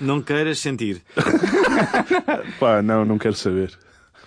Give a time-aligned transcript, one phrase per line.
[0.00, 1.02] Não queiras sentir.
[2.58, 3.70] Pá, não, não quero saber.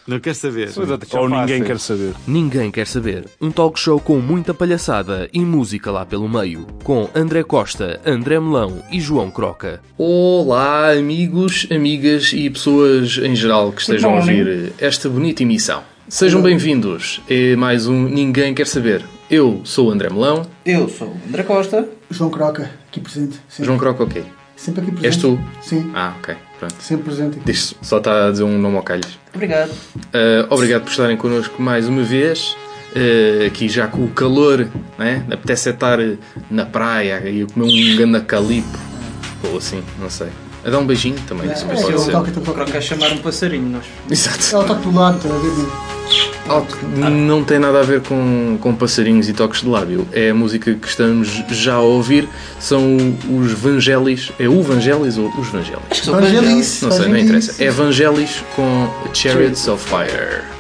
[0.08, 0.70] Não queres saber.
[1.18, 2.14] Ou ninguém quer saber.
[2.26, 3.26] Ninguém quer saber.
[3.42, 6.66] Um talk show com muita palhaçada e música lá pelo meio.
[6.82, 9.82] Com André Costa, André Melão e João Croca.
[9.98, 15.84] Olá, amigos, amigas e pessoas em geral que estejam a ouvir esta bonita emissão.
[16.08, 19.04] Sejam bem-vindos a mais um Ninguém Quer Saber.
[19.30, 20.48] Eu sou o André Melão.
[20.66, 21.86] Eu sou o André Costa.
[22.10, 23.42] João Croca, aqui presente.
[23.50, 24.37] Sempre, João Croca, ok.
[24.58, 25.06] Sempre aqui presente.
[25.08, 25.40] És tu?
[25.62, 26.36] Sim, Ah, ok.
[26.60, 26.76] Pronto.
[26.80, 27.46] sempre presente aqui.
[27.46, 29.18] Diz só está a dizer um nome ao calhas.
[29.34, 29.70] Obrigado.
[29.70, 32.58] Uh, obrigado por estarem connosco mais uma vez.
[32.96, 35.24] Uh, aqui já com o calor, né?
[35.32, 36.00] apetece é estar
[36.50, 38.78] na praia e comer um ganda calipo.
[39.52, 40.30] Ou assim, não sei.
[40.68, 42.12] A dar um beijinho também, isso É, pode eu ser.
[42.12, 42.54] toco, eu toco.
[42.54, 43.86] Croca é chamar um passarinho, nós.
[44.12, 44.54] Exato.
[44.54, 45.48] Ela toca do lado, está a ver?
[45.48, 45.66] né?
[46.50, 46.78] Alto,
[47.10, 50.06] não tem nada a ver com, com passarinhos e toques de lábio.
[50.12, 52.28] É a música que estamos já a ouvir.
[52.60, 52.98] São
[53.30, 54.32] os Vangelis.
[54.38, 55.80] É o Vangelis ou os Vangelis?
[55.90, 56.82] Acho que são Vangelis.
[56.82, 57.64] Não sei, não interessa.
[57.64, 60.57] É Vangelis com Chariots of Fire.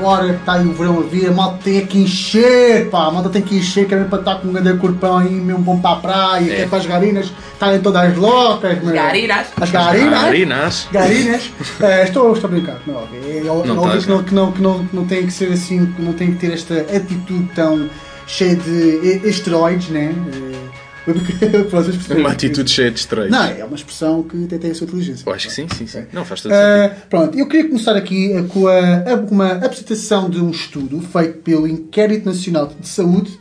[0.00, 3.04] Agora que está aí o verão a vir, a malta tem que encher, pá.
[3.04, 5.28] A malta tem que encher, que é mesmo para estar com um grande corpão aí,
[5.28, 8.82] mesmo bom para a praia, que é para as garinas estarem todas loucas.
[8.82, 8.94] meu.
[8.94, 9.48] Garinas.
[9.60, 10.24] As garinas.
[10.24, 10.88] Arinas.
[10.90, 11.50] Garinas.
[11.80, 13.20] É, estou, estou a brincar, não é óbvio.
[13.24, 15.32] É, é Não óbvio estás, que, não, que, não, que, não, que não tem que
[15.32, 17.88] ser assim, que não tem que ter esta atitude tão
[18.26, 20.14] cheia de esteroides, né?
[20.32, 20.79] É,
[22.16, 23.30] Uma atitude cheia de estranhos.
[23.30, 25.24] Não, é uma expressão que tem, tem a sua inteligência.
[25.28, 26.04] Eu acho que sim, sim, sim.
[26.12, 27.06] Não, faz todo Ah, sentido.
[27.08, 32.26] pronto, eu queria começar aqui com a, uma apresentação de um estudo feito pelo Inquérito
[32.26, 33.38] Nacional de Saúde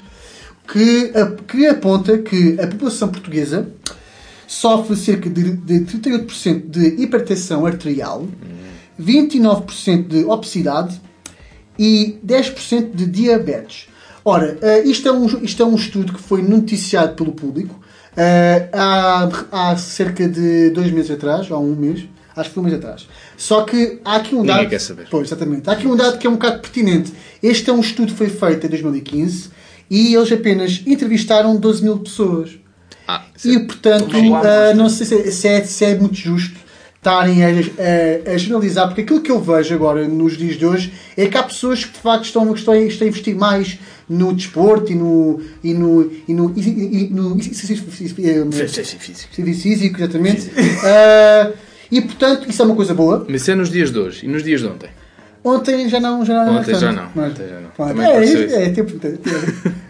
[0.72, 1.12] que,
[1.48, 3.68] que aponta que a população portuguesa
[4.48, 8.28] sofre cerca de, de 38% de hipertensão arterial,
[9.00, 11.00] 29% de obesidade
[11.78, 13.88] e 10% de diabetes.
[14.24, 17.80] Ora, eh, isto, é um, isto é um estudo que foi noticiado pelo público
[18.16, 22.04] eh, há, há cerca de dois meses atrás, ou um mês,
[22.36, 23.08] acho que foi um mês atrás.
[23.38, 24.70] Só que há aqui um Ninguém dado.
[24.70, 25.08] quer saber.
[25.10, 25.70] Pois, exatamente.
[25.70, 27.14] Há aqui um dado que é um bocado pertinente.
[27.42, 29.50] Este é um estudo que foi feito em 2015
[29.90, 32.60] e eles apenas entrevistaram 12 mil pessoas.
[33.08, 33.24] Ah.
[33.44, 36.59] E portanto, ah, não sei se, se é, se é muito justo
[37.00, 40.92] estarem a, a, a generalizar, porque aquilo que eu vejo agora nos dias de hoje
[41.16, 43.80] é que há pessoas que de facto estão, estão, a- estão a investir mais
[44.10, 45.40] no desporto e no.
[45.64, 46.12] e no.
[46.28, 46.54] e no.
[46.58, 47.78] e, e- e no exercício
[49.56, 50.50] físico, exatamente.
[50.84, 51.52] Ah,
[51.92, 53.26] e portanto, isso é uma coisa boa.
[53.30, 54.90] Mas isso é nos dias de hoje e nos dias de ontem.
[55.44, 56.26] Ontem já não.
[56.26, 57.70] Já não Ontem já não, Mas- ontem já não.
[57.70, 58.56] Pronto, Também É, pode ser é, isso.
[58.56, 59.34] é, tem muita, tem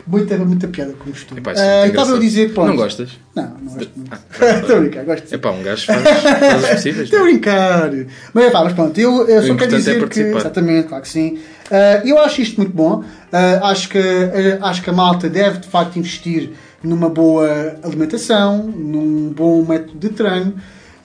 [0.06, 1.38] muita, muita piada com isto.
[1.38, 2.68] Epá, isso é Ah, e estava a dizer, pronto.
[2.68, 3.10] Não gostas?
[3.36, 4.18] Não, não gosto muito.
[4.62, 7.04] Estou a brincar, gosto É pá, um gajo faz, faz os possíveis.
[7.06, 7.92] Estou a brincar.
[8.34, 10.20] Mas, pá, mas pronto, eu, eu só quero importante é dizer que.
[10.20, 11.40] Exatamente, claro que sim.
[11.72, 13.04] Ah, eu acho isto muito bom.
[13.32, 16.52] Ah, acho, que, ah, acho que a malta deve de facto investir
[16.84, 20.54] numa boa alimentação, num bom método de treino,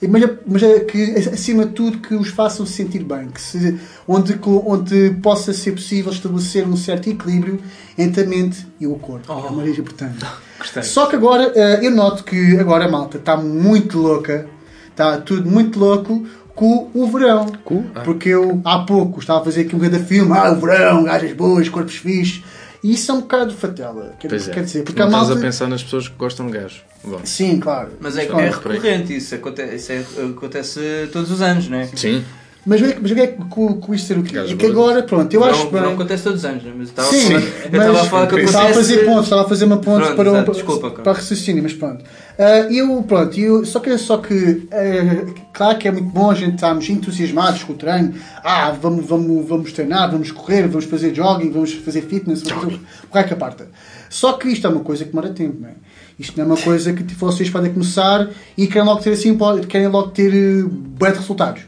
[0.07, 3.79] mas, é- mas é que, acima de tudo, que os façam sentir bem, que se,
[4.07, 7.59] onde, onde possa ser possível estabelecer um certo equilíbrio
[7.97, 9.25] entre a mente e o corpo.
[9.25, 10.25] que É uma coisa importante.
[10.59, 10.83] Gostei.
[10.83, 14.47] Só que agora, eh, eu noto que agora a malta está muito louca,
[14.89, 16.25] está tudo muito louco
[16.55, 17.47] com o verão.
[17.63, 17.83] Com?
[17.93, 18.01] Ah.
[18.01, 21.33] Porque eu há pouco estava a fazer aqui um grande filme, ah, o verão, gajas
[21.33, 22.43] boas, corpos fixes.
[22.85, 24.13] E isso é um bocado fatela.
[24.19, 24.51] Quer, Pois é.
[24.51, 25.25] quer dizer, porque não a malta.
[25.29, 26.81] estás a pensar nas pessoas que gostam de gajo.
[27.03, 27.19] Bom.
[27.23, 27.93] Sim, claro.
[27.99, 31.87] Mas é, é recorrente, isso acontece, isso é- acontece todos os anos, não é?
[31.87, 32.23] Sim.
[32.65, 34.33] Mas o que mas o que é que com, com isto ser o quê?
[34.33, 35.81] Gajos É que agora, pronto, eu acho não, bem.
[35.83, 36.73] não acontece todos os anos, não é?
[36.75, 38.45] Mas estava Sim, a é que eu estava a falar que mas acontece...
[38.45, 41.03] estava a fazer pontos, estava a fazer uma ponte Pronto, para, o, exato, desculpa, para,
[41.03, 41.17] cara.
[41.17, 42.03] raciocínio, mas pronto.
[42.39, 46.33] Ah, eu, pronto, eu, só que, só que ah, claro que é muito bom a
[46.35, 48.15] gente estarmos entusiasmados com o treino.
[48.43, 52.79] Ah, vamos, vamos, vamos treinar, vamos correr, vamos fazer jogging, vamos fazer fitness, vamos
[53.11, 53.67] que é que aparta.
[54.09, 55.73] Só que isto é uma coisa que demora tempo, não é?
[56.17, 58.27] Isto não é uma coisa que vocês podem começar
[58.57, 61.61] e querem logo ter assim, pode- querem logo ter uh, bué de resultados.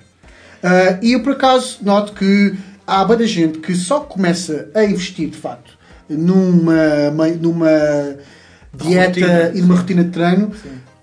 [0.63, 2.53] Ah, e eu por acaso noto que
[2.85, 5.77] há muita gente que só começa a investir de facto
[6.09, 7.11] numa,
[7.41, 7.69] numa
[8.73, 10.51] dieta Rotina, e numa rotina de treino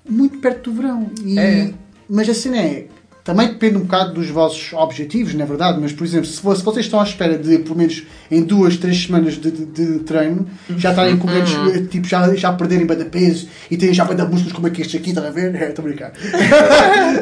[0.08, 1.10] muito perto do verão.
[1.24, 1.70] E- É.
[2.08, 2.86] Mas assim é.
[3.24, 6.62] Também depende um bocado dos vossos objetivos, na verdade, mas por exemplo, se, vo- se
[6.62, 10.46] vocês estão à espera de pelo menos em duas, três semanas de, de- de treino,
[10.76, 11.86] já estarem com menos, Uhum.
[11.86, 14.70] tipo, já, já perderem bem de peso e terem já bem de músculos como é
[14.70, 15.54] que estes aqui, estão a ver?
[15.56, 16.12] É, Estou a brincar.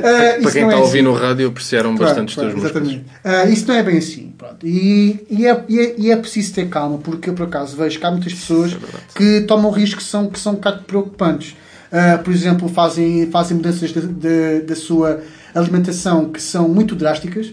[0.03, 1.03] Eh, Para quem está é a ouvir assim.
[1.03, 2.89] no rádio, apreciaram Pronto, bastante os teus músculos.
[2.89, 3.05] exatamente.
[3.23, 4.33] Ah, isso não é bem assim.
[4.37, 4.67] Pronto.
[4.67, 7.99] E, e, é, e, é, e é preciso ter calma, porque eu por acaso vejo
[8.01, 8.77] que há muitas pessoas
[9.15, 11.55] que tomam riscos que são, que são um bocado preocupantes.
[11.93, 15.21] Ah, por exemplo, fazem, fazem mudanças da- da- da sua
[15.55, 17.53] alimentação que são muito drásticas.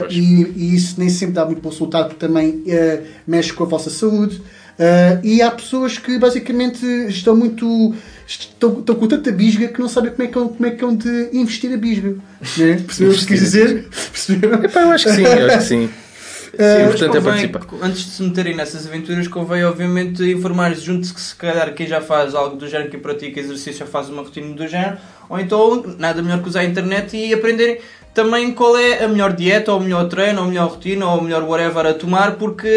[0.00, 0.14] Pois.
[0.14, 3.66] e, e isso nem sempre dá muito bom resultado porque também ah, mexe com a
[3.66, 4.42] vossa saúde.
[4.78, 7.94] Ah, e há pessoas que basicamente estão muito.
[8.26, 10.94] estão, estão com tanta bisga que não sabem como é que, como é que hão
[10.94, 12.16] de investir a bisga.
[12.56, 12.82] Né?
[12.86, 13.88] Percebeu o que quis dizer?
[14.12, 14.64] Perceberam?
[14.64, 15.90] Epá, eu acho que sim, eu acho que sim.
[16.58, 17.60] Eh, Sim, importante é participar.
[17.82, 22.00] antes de se meterem nessas aventuras, convém obviamente informar-se junto-se que se calhar quem já
[22.00, 24.98] faz algo do género, quem pratica exercício já faz uma rotina do género,
[25.30, 27.78] ou então nada melhor que usar a internet e aprenderem
[28.14, 31.18] também qual é a melhor dieta, ou o melhor treino, ou a melhor rotina, ou
[31.20, 32.68] o melhor whatever a tomar, porque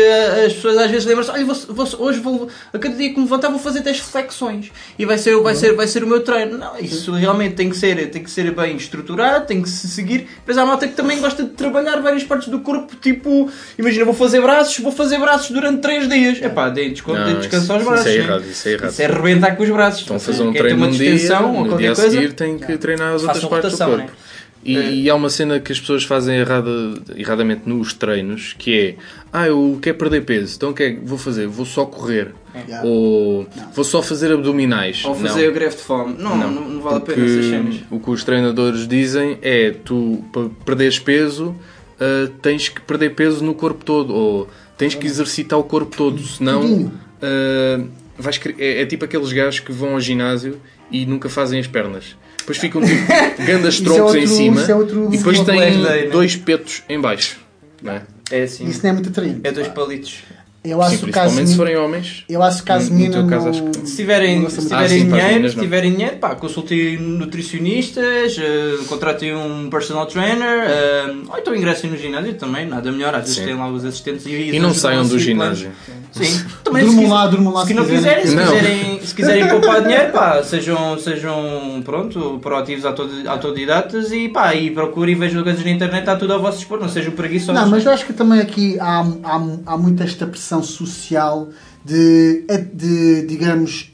[0.46, 3.24] as pessoas às vezes lembram-se, olha, vou, vou- hoje vou, a cada dia que me
[3.24, 6.58] levantar vou fazer 10 flexões e vai ser, vai ser, vai ser o meu treino.
[6.58, 10.28] Não, isso realmente tem que ser, tem que ser bem estruturado, tem que se seguir.
[10.38, 14.14] Depois há malta que também gosta de trabalhar várias partes do corpo, tipo, imagina, vou
[14.14, 16.42] fazer braços, vou fazer braços durante 3 dias.
[16.42, 18.08] Epá, dei desconto, Não, descanso isso- aos isso braços.
[18.08, 18.24] é né?
[18.24, 18.90] errado, isso é errado.
[18.92, 20.00] Isso é arrebentar com os braços.
[20.00, 22.10] Estão a Ou fazer um treino num dia, ou qualquer dia a coisa.
[22.12, 24.12] seguir tem que treinar as outras Façam partes do rotação, corpo.
[24.12, 24.18] né?
[24.66, 26.72] E, e há uma cena que as pessoas fazem errada,
[27.16, 28.96] erradamente nos treinos, que é
[29.32, 31.46] ah, eu quero perder peso, então o que é que vou fazer?
[31.46, 32.34] Vou só correr.
[32.68, 32.88] Yeah.
[32.88, 35.04] Ou vou só fazer abdominais.
[35.06, 35.28] Ou Não.
[35.28, 36.16] fazer o greve de fome.
[36.18, 37.76] Não, não, não, vale a pena Porque essas cenas.
[37.92, 41.56] o que os treinadores dizem é tu para perderes peso
[42.00, 46.22] ah, tens que perder peso no corpo todo ou tens que exercitar o corpo todo,
[46.22, 46.92] senão
[47.22, 47.84] ah,
[48.18, 50.60] vais é, é tipo aqueles gajos que vão ao ginásio
[50.92, 52.16] e nunca fazem as pernas.
[52.46, 53.02] Depois ficam tipo
[53.44, 56.04] grandes Isso é troncos em cima é outro- e depois day, né?
[56.12, 57.38] dois petos em baixo.
[57.82, 58.02] Não é?
[58.32, 58.68] É assim.
[58.68, 59.42] Isso não é muito atraente.
[59.44, 60.20] É dois palitos.
[60.66, 62.24] Eu acho Sim, principalmente se forem homens.
[62.28, 64.60] Eu acho que caso No- menina caso, acho que- Se tiverem, se.
[64.60, 70.42] Ah, tiverem as dinheiro, se tiverem dinheiro, pá, consultem nutricionistas, eh, contratem um personal trainer,
[70.68, 73.46] eh, ou então ingressem no ginásio também, nada melhor, às vezes Sim.
[73.46, 75.72] têm lá os assistentes e, E não saiam do ginásio.
[76.12, 78.22] Sim, também se, lá, lá se, se não quiserem.
[78.24, 78.46] quiserem, se Não.
[78.46, 84.72] quiserem, se quiserem poupar dinheiro, pá, sejam, sejam pronto, proativos autodi- autodidatas e pá, e
[84.72, 87.62] procurem e vejam coisas na internet, está tudo ao vosso dispor, não sejam preguiçosos.
[87.62, 91.50] Não, mas eu acho que também aqui há, há, há muito esta pressão social
[91.84, 92.44] de,
[92.74, 93.92] de digamos,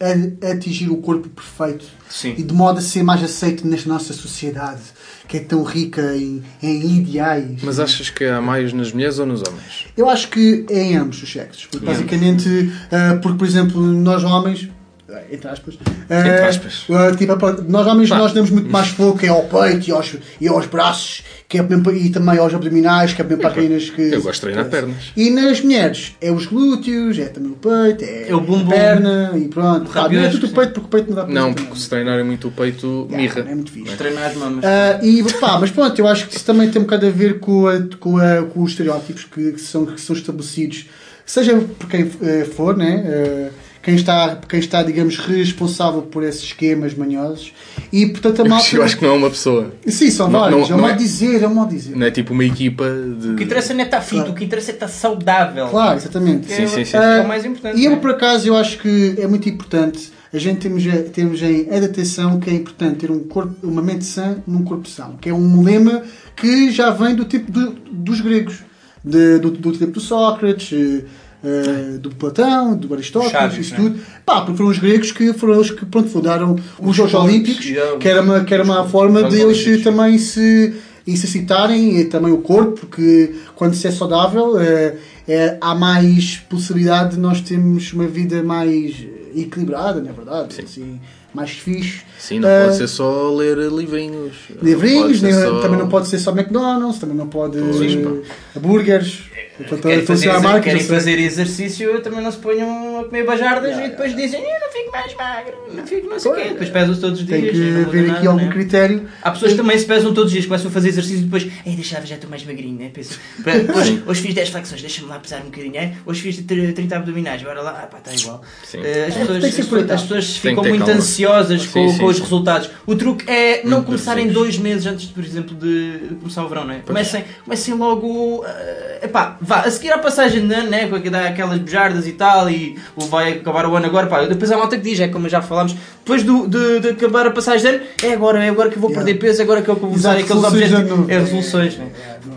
[0.49, 2.35] atingir o corpo perfeito Sim.
[2.37, 4.81] e de modo a ser mais aceito nesta nossa sociedade
[5.27, 7.61] que é tão rica em, em ideais.
[7.63, 9.87] Mas achas que há mais nas mulheres ou nos homens?
[9.95, 11.67] Eu acho que é em ambos os sexos.
[11.67, 14.67] Porque, basicamente, ah, porque, por exemplo, nós homens.
[15.09, 15.77] ah, Entre aspas.
[16.09, 16.85] ah, Entre aspas.
[16.89, 17.33] ah, tipo,
[17.69, 18.17] nós homens Pá.
[18.17, 21.61] nós damos muito mais foco é ao peito e aos, e aos braços que é
[21.61, 24.01] mesmo, para- e também aos abdominais, que é mesmo para aquelas que.
[24.03, 25.11] Eu gosto de treinar pernas.
[25.17, 28.71] E nas mulheres é os glúteos, é também o peito, é, É o bumbum.
[28.71, 29.91] a perna e pronto.
[29.91, 31.89] Pá, não é tudo o peito porque o peito não dá para Não, porque se
[31.89, 33.21] treinarem muito o peito, nada.
[33.21, 33.45] mirra.
[33.49, 33.95] É muito fixe.
[33.97, 34.63] Treinar as mamas.
[34.63, 37.39] Ah, e, pá, mas pronto, eu acho que isso também tem um bocado a ver
[37.39, 40.85] com, a- com, a- com os estereótipos que, que são, que são estabelecidos,
[41.25, 43.03] seja por quem eh, for, né?
[43.05, 43.49] eh,
[43.81, 47.51] quem está, quem está, digamos, responsável por esses esquemas manhosos.
[47.91, 48.75] E, portanto, a malta...
[48.75, 49.73] Eu acho que não é uma pessoa.
[49.87, 50.69] Sim, são Não- vários.
[50.69, 51.95] não- é um modo é- dizer, é um modo dizer.
[51.95, 52.85] Não é tipo uma equipa
[53.19, 53.29] de.
[53.29, 55.67] O que interessa não é estar fit, o que interessa é estar saudável.
[55.67, 56.47] Claro, exatamente.
[56.47, 56.97] Que Sim, é, sim, sim.
[56.97, 57.79] é Ah, o mais importante.
[57.79, 57.97] E eu, né?
[57.97, 62.49] por acaso, eu acho que é muito importante a gente termos, termos em adaptação que
[62.49, 66.03] é importante ter um corpo, uma mente sã num corpo são, que é um lema
[66.35, 68.59] que já vem do tipo do- dos gregos,
[69.03, 71.03] de- do, do tempo do Sócrates,
[71.43, 73.77] eh, do Platão, do Aristóteles, isso né?
[73.77, 73.99] tudo.
[74.25, 77.65] Pá, porque foram os gregos que foram eles que pronto, fundaram os Jogos esportes, Olímpicos,
[77.99, 80.73] que era uma, que era uma forma Jogos de eles também se
[81.07, 87.15] exercitarem e também o corpo, porque quando se é saudável eh, eh, há mais possibilidade
[87.15, 88.95] de nós termos uma vida mais
[89.35, 90.61] equilibrada, não é verdade?
[90.61, 90.99] Assim,
[91.33, 92.01] mais fixe.
[92.19, 94.33] Sim, não Ah, pode ser só ler livrinhos.
[94.61, 97.97] Livrinhos, ser nem- só- também não pode ser só McDonald's, também não pode Pois, eh,
[97.97, 98.11] pá.
[98.59, 99.23] hambúrgueres.
[99.57, 100.29] Portanto, Querem fazer,
[100.63, 104.59] querem não fazer exercício, também não se ponham a comer bajardas e depois dizem, eu
[104.59, 106.43] não fico mais magro, não fico não sei o quê.
[106.49, 107.41] Depois pesam-se todos os dias.
[107.41, 108.51] Tem que não haver nada, aqui algum né?
[108.51, 109.07] critério.
[109.21, 111.43] Há pessoas que também se pesam todos os dias, começam a fazer exercício e depois,
[111.65, 112.89] ei, deixa lá ver, já estou mais magrinho, né?
[112.91, 115.93] Pensa, "Pá, hoje, hoje fiz 10 flexões, deixa-me lá pesar um bocadinho, é?
[116.07, 118.41] Hoje fiz tr- 30 abdominais, bora lá, ah pá, está igual.
[118.65, 118.79] Sim.
[118.83, 120.93] Eh, as, É, pessoas, as, pessoas- as pessoas ficam muito calma.
[121.25, 122.21] Ansiosas com, Sim, sim, com os sim.
[122.23, 122.69] resultados.
[122.85, 126.65] O truque é não Muito começarem dois meses antes, por exemplo, de começar o verão,
[126.65, 126.81] né?
[126.85, 130.87] Comecem, comecem logo, eh, epá, vá, a seguir à passagem de ano, né?
[130.87, 132.77] Com aquelas bejardas e tal, e
[133.09, 134.23] vai acabar o ano agora, pá.
[134.25, 137.31] Depois há malta que diz, é como já falámos, depois do, de, de acabar a
[137.31, 139.05] passagem de ano, é agora, é agora que eu vou Yeah.
[139.05, 141.09] perder peso, é agora que eu vou usar aqueles objetivos.
[141.09, 141.87] É resoluções, né?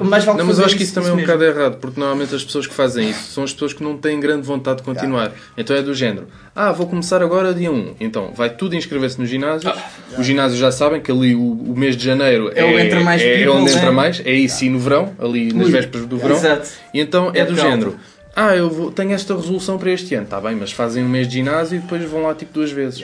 [0.01, 2.35] Mais vale Não, mas eu acho que isso também é um bocado errado, porque normalmente
[2.35, 5.33] as pessoas que fazem isso são as pessoas que não têm grande vontade de continuar.
[5.57, 7.97] Então é do género: ah, vou começar agora dia 1.
[8.01, 9.73] Então vai tudo inscrever-se no ginásio.
[10.19, 13.21] Os ginásios já sabem que ali o, o mês de janeiro É onde entra mais
[13.23, 13.77] é, people, onde né?
[13.79, 15.73] entra mais, é isso e no verão, ali nas Ui.
[15.73, 16.37] vésperas do verão.
[16.37, 16.69] Exato.
[16.93, 17.71] E então é, É do calma.
[17.71, 17.97] género.
[18.37, 21.29] Ah, eu vou- tenho esta resolução para este ano, está bem, mas fazem um mês
[21.29, 23.01] de ginásio e depois vão lá tipo duas vezes.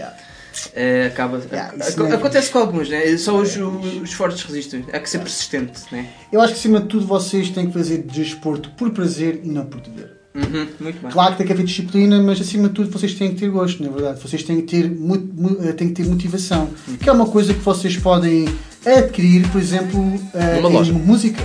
[0.75, 3.17] É, acaba, Yeah, ac- acontece com alguns, né?
[3.17, 4.85] Só os, os fortes resistem.
[4.93, 6.07] Há que ser persistente, né?
[6.33, 9.65] Eu acho que acima de tudo vocês têm que fazer desporto por prazer e não
[9.67, 10.19] por dever.
[10.35, 11.11] Uhum, muito bem.
[11.11, 13.83] Claro que tem que haver disciplina, mas acima de tudo vocês têm que ter gosto,
[13.83, 14.21] na verdade.
[14.23, 16.71] Vocês têm que ter, eh, têm que ter motivação.
[17.03, 18.47] Que é uma coisa que vocês podem
[18.87, 20.93] adquirir, por exemplo, Numa em loja.
[20.93, 21.43] música.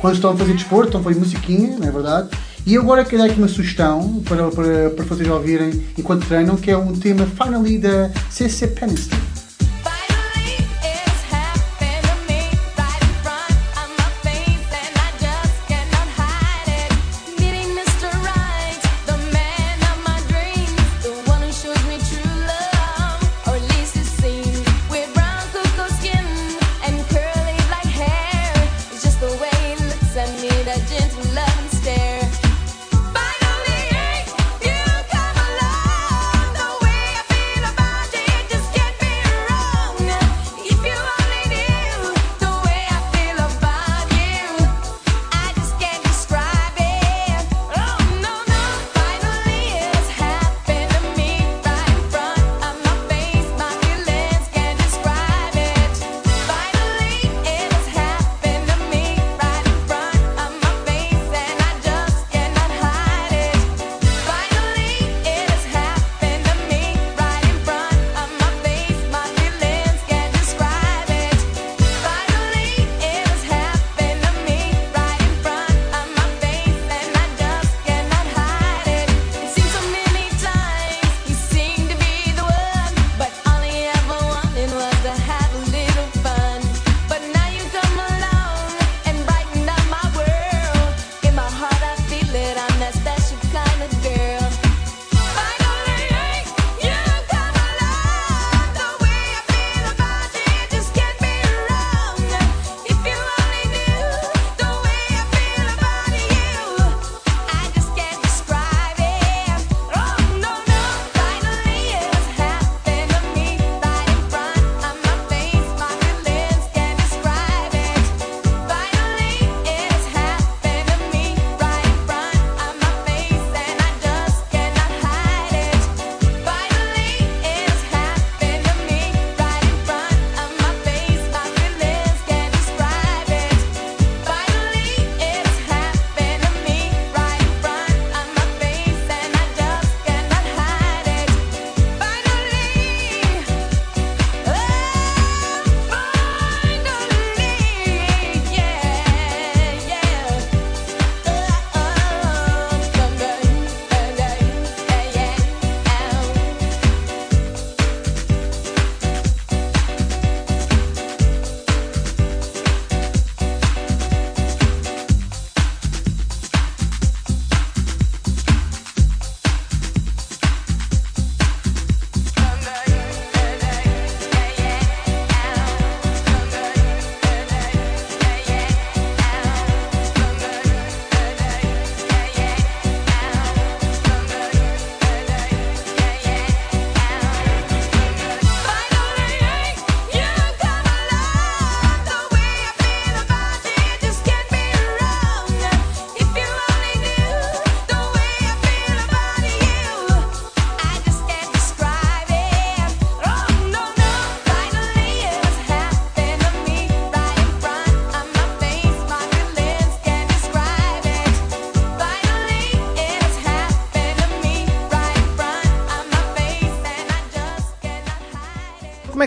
[0.00, 2.28] Quando estão a fazer desporto, estão a fazer musiquinha, não é verdade?
[2.66, 6.70] E agora quero dar aqui uma sugestão para, para, para vocês ouvirem enquanto treinam, que
[6.70, 9.33] é um tema Finally da CC Peniston.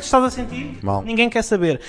[0.08, 0.80] Estás a sentir?
[0.82, 1.04] Mal.
[1.04, 1.80] Ninguém quer saber.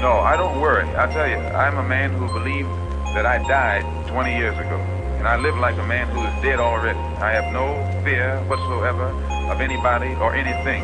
[0.00, 0.84] No, I don't worry.
[0.96, 2.68] I tell you, I'm a man who believed
[3.14, 4.78] that I died 20 years ago.
[5.18, 6.98] And I live like a man who is dead already.
[7.22, 9.14] I have no fear whatsoever
[9.52, 10.82] of anybody or anything.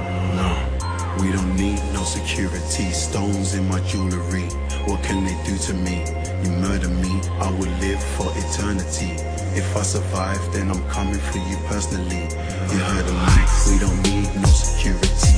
[1.18, 4.47] We don't need no security, stones in my jewelry.
[4.87, 6.04] What can they do to me?
[6.45, 9.18] You murder me, I will live for eternity.
[9.59, 12.30] If I survive, then I'm coming for you personally.
[12.71, 15.38] You heard of me, we don't need no security,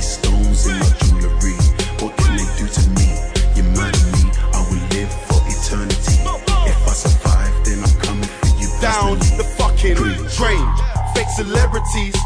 [0.51, 3.07] What can they do to me?
[3.55, 6.19] You murder me, I will live for eternity.
[6.67, 8.29] If I survive, then I'm coming
[8.59, 10.67] you down the fucking drain.
[11.15, 12.17] Fake celebrities,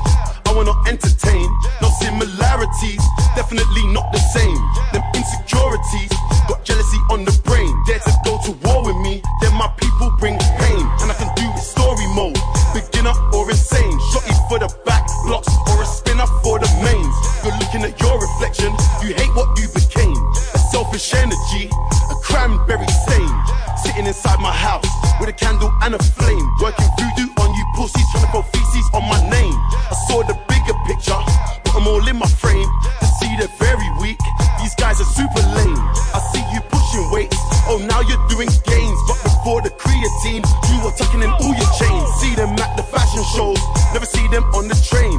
[0.49, 1.45] I wanna entertain.
[1.83, 3.04] No similarities,
[3.37, 4.57] definitely not the same.
[4.97, 6.09] Them insecurities,
[6.49, 7.76] got jealousy on the brain.
[7.87, 10.85] Dare to go to war with me, then my people bring pain.
[11.04, 12.40] And I can do it story mode,
[12.73, 13.99] beginner or insane.
[14.16, 15.52] Shotty for the back blocks
[20.99, 21.71] selfish energy,
[22.11, 23.31] a cranberry stain.
[23.83, 24.87] Sitting inside my house
[25.21, 26.47] with a candle and a flame.
[26.61, 29.55] Working voodoo on you pussies, trying to throw feces on my name.
[29.91, 31.19] I saw the bigger picture,
[31.65, 32.69] put them all in my frame.
[33.01, 34.19] To see they're very weak,
[34.61, 35.83] these guys are super lame.
[36.15, 39.01] I see you pushing weights, oh now you're doing gains.
[39.09, 42.07] But before the creatine, you were tucking in all your chains.
[42.23, 43.59] See them at the fashion shows,
[43.92, 45.18] never see them on the train.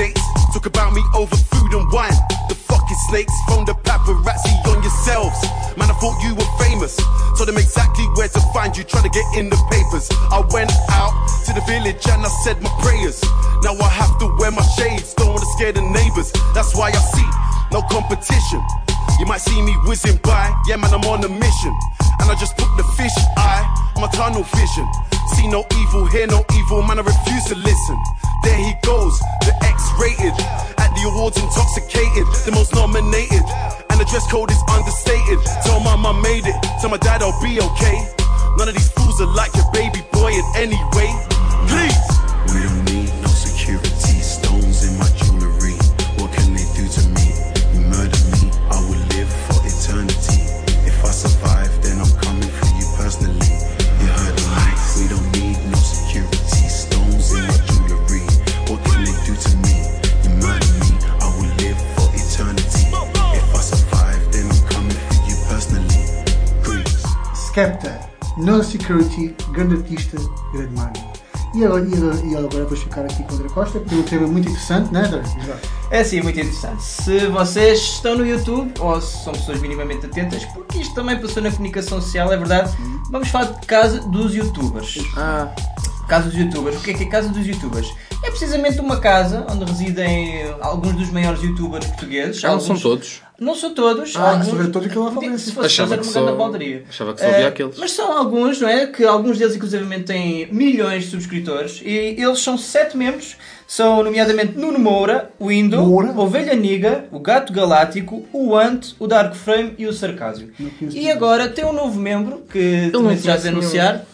[0.00, 0.24] Dates.
[0.56, 2.16] Talk about me over food and wine.
[2.48, 5.38] The fucking snakes phone the paparazzi on yourselves.
[5.76, 6.96] Man, I thought you were famous.
[7.36, 10.08] Told them exactly where to find you, try to get in the papers.
[10.32, 11.12] I went out
[11.46, 13.20] to the village and I said my prayers.
[13.62, 16.32] Now I have to wear my shades, don't wanna scare the neighbors.
[16.56, 17.28] That's why I see
[17.70, 18.60] no competition.
[19.20, 21.74] You might see me whizzing by, yeah man, I'm on a mission.
[22.20, 24.88] And I just put the fish eye my tunnel vision.
[25.36, 27.98] See no evil, hear no evil, man, I refuse to listen.
[28.42, 30.32] There he goes, the X-rated.
[30.80, 33.44] At the awards intoxicated, the most nominated.
[33.90, 35.38] And the dress code is understated.
[35.64, 37.98] Tell mom I made it, tell my dad I'll be okay.
[38.56, 41.12] None of these fools are like your baby boy in any way.
[41.68, 42.19] Please!
[67.54, 67.98] Skepta,
[68.36, 70.16] No Security, grande artista,
[70.52, 70.92] grande mago.
[71.52, 73.98] E agora, e agora, e agora vou ficar aqui com o André Costa, porque é
[73.98, 75.18] um tema muito interessante, não é, André?
[75.42, 75.68] Exato.
[75.90, 76.80] É sim, muito interessante.
[76.80, 81.42] Se vocês estão no YouTube ou se são pessoas minimamente atentas, porque isto também passou
[81.42, 82.72] na comunicação social, é verdade,
[83.10, 84.98] vamos falar de casa dos youtubers.
[85.16, 85.48] Ah,
[86.06, 86.76] casa dos youtubers.
[86.76, 87.92] O que é que é casa dos youtubers?
[88.22, 92.44] É precisamente uma casa onde residem alguns dos maiores youtubers portugueses.
[92.44, 93.22] Ah, não são alguns- todos.
[93.40, 94.14] Não são todos.
[94.16, 95.38] Ah, alguns- todos, aquilo é falência.
[95.38, 96.84] Se fosse Achava fazer que uma só- grande baldaria.
[96.88, 97.78] achava que só havia Eh, aqueles.
[97.78, 98.86] Mas são alguns, não é?
[98.86, 103.36] Que alguns deles, inclusive, têm milhões de subscritores e eles são sete membros.
[103.66, 106.12] São, nomeadamente, Nuno Moura, o Indo, Moura?
[106.20, 110.50] Ovelha Niga, o Gato Galáctico, o Ant, o Dark Frame e o Sarcásio.
[110.92, 114.04] E agora tem um novo membro que não também já de anunciar.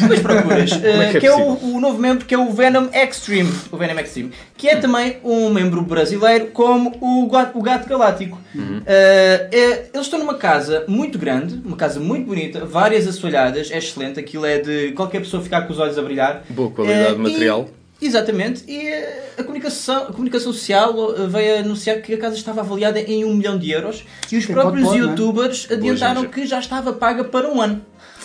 [0.00, 0.72] Depois procuras.
[0.82, 1.58] eh, é que é, possível?
[1.62, 3.52] o, o novo membro que é o Venom Extreme.
[3.72, 4.30] O Venom Extreme.
[4.56, 8.38] Que é também um membro brasileiro como o Gato, o Gato Galáctico.
[8.86, 13.78] Eh, é- eles estão numa casa muito grande, uma casa muito bonita, várias assoalhadas, é
[13.78, 14.18] excelente.
[14.20, 16.42] Aquilo é de qualquer pessoa ficar com os olhos a brilhar.
[16.48, 17.68] Boa qualidade Eh, de material.
[18.00, 18.62] e- exatamente.
[18.68, 23.00] E eh, a comunicação, a comunicação social eh, veio anunciar que a casa estava avaliada
[23.00, 25.02] em um milhão de euros e os Sim, próprios pode é?
[25.02, 26.30] youtubers adiantaram gente.
[26.32, 27.82] que já estava paga para um ano.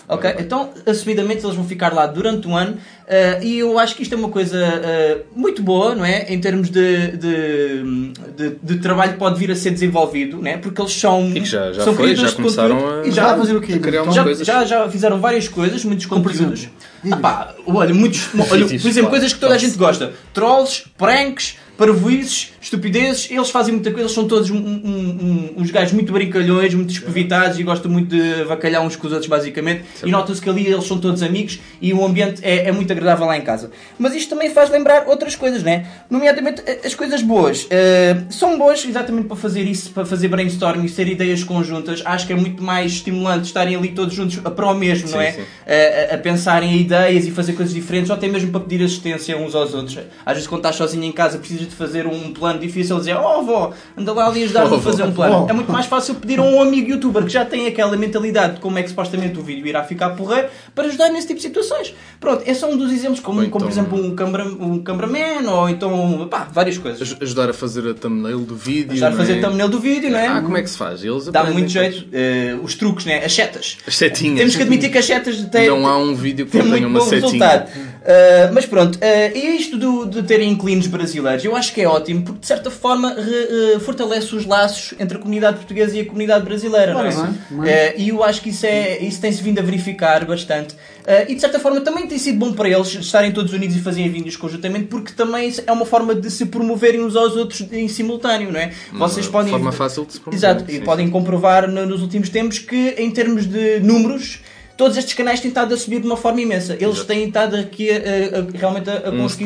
[0.08, 0.36] Ok?
[0.40, 4.14] Então, assumidamente, eles vão ficar lá durante um ano eh, e eu acho que isto
[4.14, 6.26] é uma coisa eh, muito boa, não é?
[6.34, 10.58] Em termos de, de, de, de trabalho que pode vir a ser desenvolvido, não é?
[10.58, 11.30] Porque eles são.
[11.30, 13.74] E que já, já são foi, já começaram a, E Já vai fazer o quê?
[13.74, 16.60] a criar Então, já, já, já fizeram várias coisas, muitos conteúdos.
[16.60, 16.74] exemplo?
[17.12, 21.58] Ah, pá, olha, muitos, olha, por exemplo, coisas que toda a gente gosta: trolls, pranks,
[21.78, 26.12] parvoices, estupidezes, eles fazem muita coisa, eles são todos um- um- um- uns gajos muito
[26.14, 29.84] brincalhões, muito espevitados e gostam muito de avacalhar uns com os outros, basicamente.
[30.04, 33.26] E nota-se que ali eles são todos amigos e o ambiente é, é muito agradável
[33.26, 33.70] lá em casa.
[34.00, 35.86] Mas isto também faz lembrar outras coisas, né?
[36.10, 37.68] Nomeadamente eh, as coisas boas.
[37.70, 42.02] Eh, são boas exatamente para fazer isso, para fazer brainstorming, ter ideias conjuntas.
[42.06, 45.24] Acho que é muito mais estimulante estarem ali todos juntos para o mesmo, não Sim,
[45.26, 45.32] é?
[45.34, 45.42] sim.
[45.68, 48.84] a, a- a pensarem em ideias e fazer coisas diferentes, ou até mesmo para pedir
[48.84, 49.98] assistência uns aos outros.
[50.26, 53.40] Às vezes, quando estás sozinho em casa, precisas de fazer um plano difícil, dizer, oh
[53.40, 55.46] avó, anda lá ali ajudar-me Oh, a fazer um plano.
[55.46, 55.50] Oh.
[55.50, 58.60] É muito mais fácil pedir a um amigo youtuber que já tem aquela mentalidade de
[58.60, 61.94] como é que supostamente o vídeo irá ficar porreiro para ajudar nesse tipo de situações.
[62.20, 64.80] Pronto, esse é um dos exemplos, como, Ou como por então- exemplo um, camera, um
[64.82, 67.02] cameraman, ou então, pá, várias coisas.
[67.02, 68.92] Aj- Ajudar a fazer a thumbnail do vídeo.
[68.94, 69.42] Ajudar a fazer é?
[69.42, 70.28] thumbnail do vídeo, não é?
[70.28, 71.04] Ah, como é que se faz?
[71.04, 72.06] Eles Dá muito jeito.
[72.14, 73.24] eh, os truques, né?
[73.24, 73.78] As setas.
[73.88, 74.38] As setinhas.
[74.40, 77.22] Temos que admitir que as setas têm, Não há um vídeo que tenha uma setinha.
[77.22, 77.70] resultado.
[78.04, 79.00] Uh, mas pronto, uh,
[79.38, 82.70] e isto do, de terem inquilinos brasileiros, eu acho que é ótimo, porque de certa
[82.70, 87.00] forma re- uh, fortalece os laços entre a comunidade portuguesa e a comunidade brasileira, não
[87.06, 87.12] é?
[87.14, 90.74] Bem, Uh, e eu acho que isso, é, isso tem-se vindo a verificar bastante.
[90.74, 93.80] Uh, e de certa forma também tem sido bom para eles estarem todos unidos e
[93.80, 97.88] fazerem vídeos conjuntamente, porque também é uma forma de se promoverem uns aos outros em
[97.88, 98.72] simultâneo, não é?
[98.92, 99.52] Vocês podem.
[99.52, 100.38] forma fácil de se promover.
[100.38, 104.42] Exato, Sim, e podem comprovar no- nos últimos tempos que, em termos de números,
[104.78, 106.74] todos estes canais têm estado a subir de uma forma imensa.
[106.74, 107.06] Eles Exato.
[107.06, 107.98] têm estado aqui a, a-
[108.40, 109.46] a- realmente a, conseguir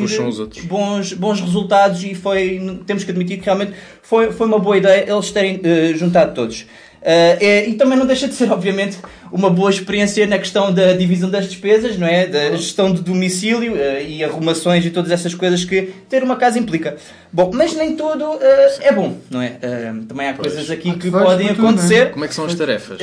[0.66, 5.04] bons, bons resultados e foi, temos que admitir que realmente foi, foi uma boa ideia
[5.10, 6.66] eles terem eh, juntado todos.
[7.02, 8.98] Eh, é- e também não deixa de ser, obviamente,
[9.32, 12.26] uma boa experiência na questão da divisão das despesas, não é?
[12.26, 16.58] Da gestão de domicílio eh, e arrumações e todas essas coisas que ter uma casa
[16.58, 16.96] implica.
[17.32, 19.56] Bom, mas nem tudo eh, é bom, não é?
[19.60, 21.72] Eh, também há coisas aqui que podem tudo, não é?
[21.72, 22.10] acontecer.
[22.10, 22.98] Como é que são as tarefas?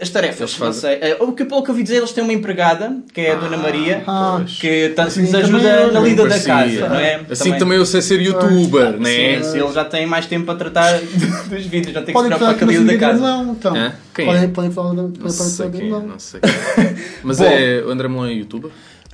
[0.00, 1.16] As tarefas, Eles não fazem- sei.
[1.20, 3.56] O que pelo que eu ouvi dizer, eles têm uma empregada, que é a Dona
[3.56, 7.20] Maria, Ah, que tanto Sim, nos também ajuda eu- na lida da casa, não é?
[7.30, 9.36] Assim também eu sei ser youtuber, não é?
[9.42, 10.98] Sim, se ele já tem mais tempo para tratar
[11.48, 13.14] dos vídeos, não tem que se preocupar com a lida da casa.
[13.20, 13.76] Melão, então.
[13.76, 13.92] Hã?
[14.18, 14.48] Quem podem, é?
[14.48, 16.94] podem falar da Não sei quem é, não sei quem é.
[17.22, 17.44] Mas Bom.
[17.44, 18.70] é o André Melão é youtuber?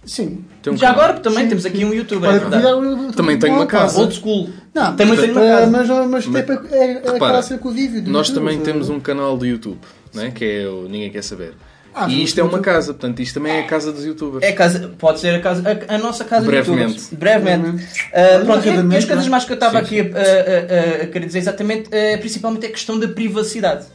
[0.07, 0.45] Sim.
[0.62, 1.05] Tem um Já canal.
[1.05, 2.67] agora também temos aqui um youtuber, é verdade.
[2.67, 3.99] o- Também tenho uma casa.
[4.01, 4.51] Old school.
[4.75, 5.71] Não, Também tenho uma eh, casa.
[5.71, 8.03] Mas, mas, Mas- tipo, é, é, é Repara, aquela cena com o vídeo.
[8.03, 9.79] do Nós YouTube, também eh, temos um canal do YouTube,
[10.14, 10.31] né?
[10.35, 11.53] que é o Ninguém Quer Saber.
[11.97, 14.43] Ah, e mas isto é uma casa, portanto, isto também é a casa dos youtubers.
[14.43, 16.83] É a casa, pode ser a, casa, a, a nossa casa de Brevemente.
[16.99, 17.11] youtubers.
[17.12, 17.62] Brevemente.
[17.62, 18.11] Brevemente.
[18.12, 19.31] Ah, pronto, e- e as coisas é?
[19.31, 22.67] mais que eu estava Sim, aqui a, a- a- a querer dizer exatamente é principalmente
[22.67, 23.87] a questão da privacidade.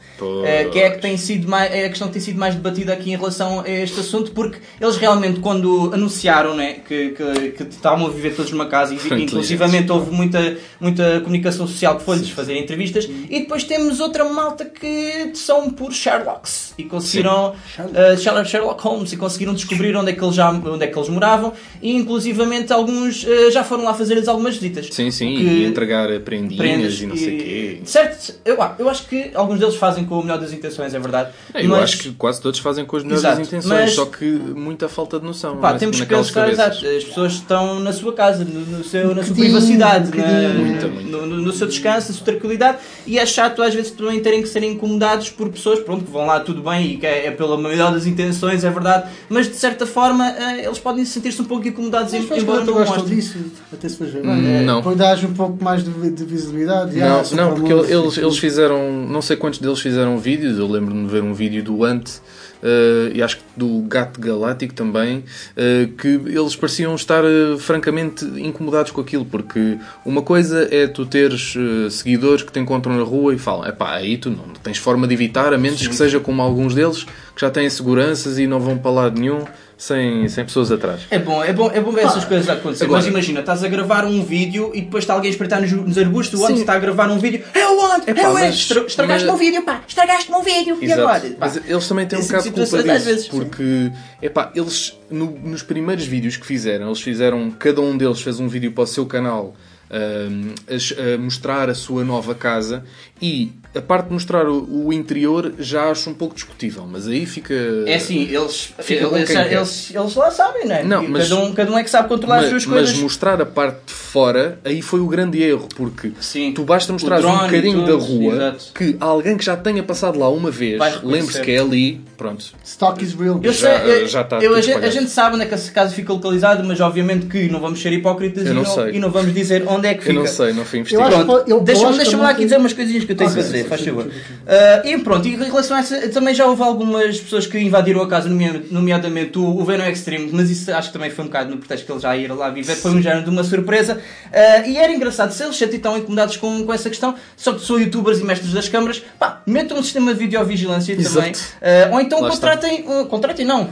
[0.46, 2.94] Eh, que é, que tem sido mais, é a questão que tem sido mais debatida
[2.94, 7.64] aqui em relação a este assunto, porque eles realmente, quando anunciaram né, que, que, que
[7.64, 12.30] estavam a viver todos numa casa, e inclusivamente houve muita, muita comunicação social que foi-lhes
[12.30, 17.54] fazer entrevistas, e depois temos outra malta que são por Sherlocks e conseguiram
[17.94, 20.98] eh, Sherlock Sherlock Holmes e conseguiram descobrir onde é que eles, já, onde é que
[20.98, 24.88] eles moravam, e inclusivamente alguns eh, já foram lá fazer-lhes algumas visitas.
[24.92, 27.80] Sim, sim, Que- e entregar prendinhas e não sei o quê.
[27.86, 31.30] Certo, eu, eu acho que alguns deles fazem com a melhor das intenções, é verdade.
[31.54, 34.06] É, eu mas, acho que quase todos fazem com as melhores Exato, intenções, mas- só
[34.06, 35.58] que muita falta de noção.
[35.58, 35.78] pá, é?
[35.78, 39.36] temos que pensar, exato, as pessoas estão na sua casa, no, no seu, na sua
[39.36, 40.50] privacidade, um na-.
[40.54, 41.10] Muita, muita.
[41.10, 44.48] No, no- seu descanso, na sua tranquilidade, e é chato às vezes também terem que
[44.48, 47.58] ser incomodados por pessoas pronto, que vão lá tudo bem e que é, é pela
[47.58, 51.68] melhor das intenções, é verdade, mas de certa forma eh, eles podem sentir-se um pouco
[51.68, 53.38] incomodados, Mas embora quando não gostam disso,
[53.74, 54.64] até se faz Hum, bem.
[54.66, 54.78] não.
[54.78, 56.96] Depois dás um pouco mais de, de visibilidade.
[56.98, 61.12] Não, não, porque eles, eles fizeram, não sei quantos deles fizeram vídeos, eu lembro-me de
[61.12, 62.22] ver um vídeo do Ant
[62.62, 65.24] eh, e acho que do Gato Galáctico também,
[65.56, 71.06] eh, que eles pareciam estar eh, francamente incomodados com aquilo, porque uma coisa é tu
[71.06, 71.56] teres
[71.92, 75.14] seguidores que te encontram na rua e falam, epá, aí tu não tens forma de
[75.14, 78.78] evitar, a menos que seja como alguns deles, que já têm seguranças e não vão
[78.78, 79.46] para lado nenhum
[79.80, 81.04] sem, sem pessoas atrás.
[81.10, 82.84] É bom, é bom, é bom ver essas coisas a acontecer.
[82.84, 85.72] Agora- Mas imagina, estás a gravar um vídeo e depois está alguém a espreitar nos,
[85.72, 86.46] nos arbustos, o.
[86.46, 87.42] Ant está a gravar um vídeo.
[87.56, 88.54] Want, Epá, eu mas- want.
[88.54, 89.82] Estra- Estragaste-me mas- o vídeo, pá.
[89.88, 90.78] Estragaste-me o vídeo.
[90.82, 91.02] E Exato.
[91.02, 91.20] agora?
[91.22, 91.36] Pá.
[91.40, 95.00] Mas eles também têm um bocado de tipo de culpa disso, vezes, porque epá, eles
[95.10, 98.84] no- nos primeiros vídeos que fizeram, eles fizeram, cada um deles fez um vídeo para
[98.84, 99.56] o seu canal
[99.90, 102.84] a, a mostrar a sua nova casa
[103.22, 107.26] e a parte de mostrar o, o interior já acho um pouco discutível, mas aí
[107.26, 107.54] fica.
[107.86, 110.84] É assim, eles, eles, eles, eles lá sabem, não é?
[110.84, 112.98] Não, mas- cada, um, cada um é que sabe controlar as mas, suas mas coisas.
[112.98, 116.52] mostrar a parte de fora, aí foi o grande erro, porque Sim.
[116.54, 118.72] tu basta mostrar um bocadinho da rua exato.
[118.74, 123.04] que alguém que já tenha passado lá uma vez, lembre-se que é ali, pronto, Stock
[123.04, 123.40] is real.
[123.44, 125.48] Eu Já- sei, eu- já está eu- tudo a, gente, a gente sabe onde é
[125.48, 128.90] que essa casa fica localizada, mas obviamente que não vamos ser hipócritas e, não não,
[128.90, 130.16] e não vamos dizer onde é que fica.
[130.16, 131.08] Eu não sei, não fui Eu investigar.
[131.14, 133.30] acho eu- deixa-me eu acho que deixa lá aqui dizer umas coisinhas que eu tenho
[133.30, 134.08] Ah, para dizer, faz favor.
[134.48, 138.02] Ah, e pronto, e em relação a essa, também já houve algumas pessoas que invadiram
[138.02, 141.28] a casa, nomea- nomeadamente o, o Venom Extreme, mas isso acho que também foi um
[141.28, 144.00] bocado no pretexto que ele já ia lá viver, foi um género de uma surpresa.
[144.32, 147.66] Ah, e era engraçado, se eles se estão incomodados com, com essa questão, só que
[147.66, 151.32] são youtubers e mestres das câmaras, pá, metam um sistema de videovigilância também.
[151.32, 151.40] Exato.
[151.62, 153.70] Ah, ou então Lá contratem, ah, contratem não,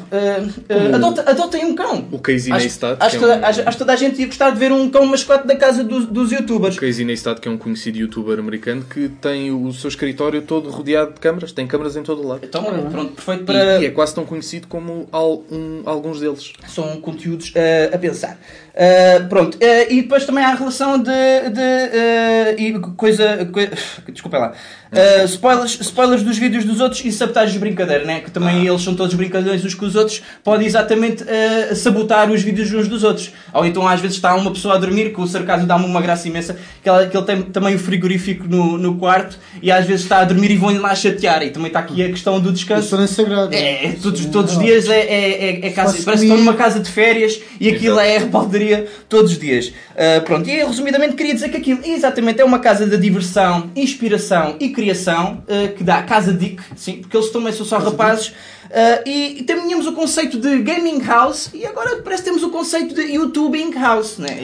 [0.93, 2.07] adota- adotem um cão.
[2.11, 3.95] O Casey Acho, Neistat, acho, que que é um- toda- acho- acho que toda a
[3.95, 6.77] gente ia gostar de ver um cão mascote da casa dos, dos youtubers.
[6.79, 11.13] Casey Neistat, que é um conhecido youtuber americano que tem o seu escritório todo rodeado
[11.13, 12.41] de câmaras, tem câmaras em todo o lado.
[12.43, 13.79] Então, pronto, perfeito para.
[13.79, 16.53] e é quase tão conhecido como al- um- alguns deles.
[16.67, 18.39] São conteúdos eh, a pensar.
[18.73, 21.09] Eh, pronto, eh, e depois também há a relação de.
[21.09, 23.45] de e coisa.
[23.51, 23.69] coi-
[24.11, 24.53] desculpem lá.
[24.91, 28.21] Eh, spoilers, spoilers dos vídeos dos outros e sabotagens de brincadeira, né?
[28.21, 32.41] que também eles são todos brincalhões uns com os outros, podem exatamente eh, sabotar os
[32.41, 33.31] vídeos uns dos outros.
[33.53, 36.27] Ou então às vezes está uma pessoa a dormir, que o sarcasmo dá-me uma graça
[36.27, 40.03] imensa, que, ela- que ele tem também o frigorífico no, no quarto e às vezes
[40.03, 41.43] está a dormir e vão-lhe lá chatear.
[41.43, 42.87] E também está aqui a questão do O descanso.
[42.89, 43.53] sono é sagrado.
[43.53, 46.53] É, é, todos, todos os dias é, é, é, é casa, parece que estão numa
[46.53, 49.73] casa de férias e aquilo é rebaldaria todos os dias.
[49.97, 54.55] Ah, pronto, e resumidamente queria dizer que aquilo exatamente é uma casa de diversão, inspiração
[54.59, 58.31] e criação ah, que dá Casa Dick, sim, porque eles também são só rapazes.
[58.73, 62.49] Ah, e, e tínhamos o conceito de gaming house e agora parece que temos o
[62.49, 64.17] conceito de YouTubing house.
[64.17, 64.37] Né?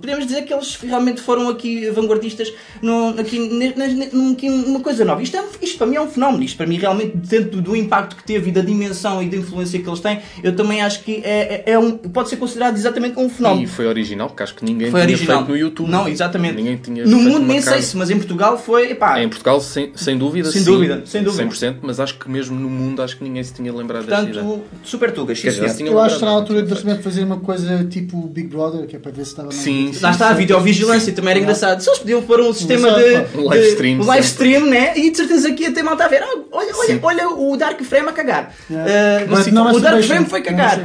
[0.00, 5.22] Podemos dizer que eles realmente foram aqui vanguardistas num- aqui numa coisa nova.
[5.22, 6.42] Isto, é, isto para mim é um fenómeno.
[6.44, 9.80] Isto para mim realmente, dentro do impacto que teve e da dimensão e da influência
[9.80, 13.18] que eles têm, eu também acho que é, é- é um, pode ser considerado exatamente
[13.18, 13.62] um fenómeno.
[13.62, 15.38] E foi original, porque acho que ninguém Foi tinha original.
[15.38, 15.90] feito no YouTube.
[15.90, 16.54] Não, exatamente.
[16.56, 18.90] Ninguém tinha no mundo nem sei se, mas em Portugal foi.
[18.92, 20.70] Epá, Em Portugal, sem, sem dúvida, Sem sim.
[20.70, 21.44] dúvida, sem dúvida.
[21.44, 24.44] 100%, mas acho que mesmo no mundo, acho que ninguém se tinha lembrado desta ideia.
[24.44, 25.38] portanto, super tugas.
[25.38, 25.76] sim, senhor.
[25.76, 27.84] tinha Eu acho que na lembrado, altura de não de tinha repente fazer uma coisa
[27.84, 30.02] tipo Big Brother, que é para ver se estava Sim, divertido.
[30.04, 31.80] Lá está a videovigilância, também era engraçado.
[31.80, 33.38] Se eles podiam pôr um sistema de.
[33.38, 34.96] Um live stream um live stream, né?
[34.96, 36.22] E de certeza que ia ter malta a ver.
[36.22, 38.54] Ah, olha, olha, olha o Dark Frame a cagar.
[38.70, 39.24] Yeah.
[39.24, 40.80] Ah, Mas o ser Dark Frame foi Não cagar.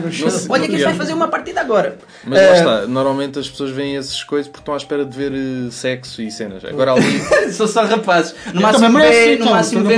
[0.49, 1.97] Olha que vai fazer uma partida agora.
[2.25, 5.15] Mas lá Ah, está, normalmente as pessoas veem essas coisas porque estão à espera de
[5.15, 6.63] ver eh, sexo e cenas.
[6.65, 7.19] Agora ali.
[7.51, 8.33] São só rapazes.
[8.53, 9.89] No Também máximo vê, no então, máximo então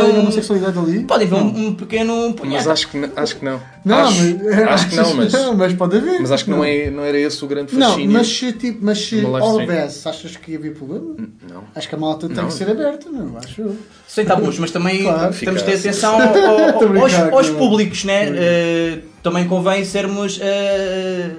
[0.86, 1.00] vê.
[1.02, 2.66] Podem ver um, pequeno mas.
[2.72, 3.62] Acho que, acho que não.
[3.84, 6.20] Não, acho, mas, acho que não, mas, não, mas pode haver.
[6.22, 8.12] mas acho que não, é, não era esse o grande Não, fascínio.
[8.12, 11.16] mas se, tipo, mas se houvesse, achas que ia haver problema?
[11.50, 11.64] Não.
[11.76, 12.48] Acho que a malta tem Não.
[12.48, 13.76] que ser aberta, não acho.
[14.08, 15.34] Sem tabus, mas também Claro.
[15.34, 16.22] temos de ter Fica- atenção ao-
[16.98, 18.30] ao- aos, aos públicos, né?
[18.36, 20.40] Eh, também convém sermos.
[20.42, 21.30] eh,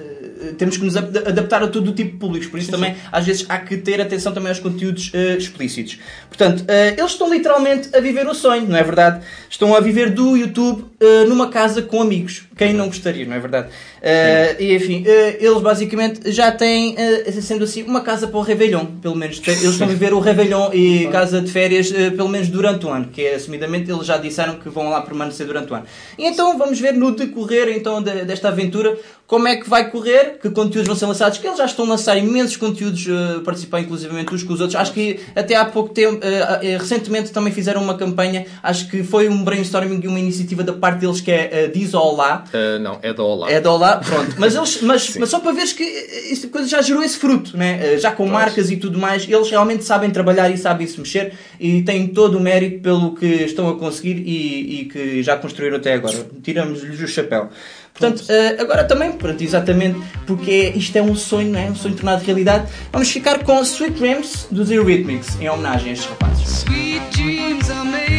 [0.57, 3.25] temos que nos ap- adaptar a todo o tipo de públicos, por isso também às
[3.25, 5.99] vezes há que ter atenção também aos conteúdos eh, explícitos.
[6.27, 9.23] Portanto, eh, eles estão literalmente a viver o sonho, não é verdade?
[9.49, 12.43] Estão a viver do YouTube eh, numa casa com amigos.
[12.55, 13.67] Quem não gostaria, não é verdade?
[14.01, 16.95] Eh, e enfim, eh, eles basicamente já têm,
[17.41, 19.41] sendo assim, uma casa para o Réveillon, pelo menos.
[19.45, 23.07] Eles estão a viver o Réveillon e casa de férias, pelo menos durante o ano,
[23.11, 25.85] que é assumidamente eles já disseram que vão lá permanecer durante o ano.
[26.17, 30.37] E então vamos ver no decorrer então de- desta aventura como é que vai correr,
[30.41, 33.79] que conteúdos vão ser lançados, que eles já estão a lançar imensos conteúdos, eh, participar
[33.79, 34.79] inclusivamente uns com os outros.
[34.79, 36.19] Acho que até há pouco tempo,
[36.79, 40.92] recentemente também fizeram uma campanha, acho que foi um brainstorming e uma iniciativa da parte
[40.99, 42.43] deles que é eh, Diz Olá.
[42.53, 43.51] Ah, não, é da Olá.
[43.51, 44.35] É da Olá, pronto.
[44.37, 47.55] Mas, eles, mas, mas só para veres que eh, esta coisa já gerou esse fruto,
[47.55, 47.79] né?
[47.81, 51.33] Eh, já com marcas e tudo mais, eles realmente sabem trabalhar e sabem se mexer
[51.59, 55.77] e têm todo o mérito pelo que estão a conseguir e, e que já construíram
[55.77, 56.25] até agora.
[56.41, 57.49] Tiramos-lhes o chapéu.
[57.93, 58.23] Portanto,
[58.59, 61.69] agora também, pronto, exatamente, porque isto é um sonho, não é?
[61.69, 62.67] Um sonho tornado realidade.
[62.91, 66.63] Vamos ficar com Sweet Dreams dos Eurythmics, em homenagem a estes rapazes.
[66.63, 68.12] Sweet dreams are made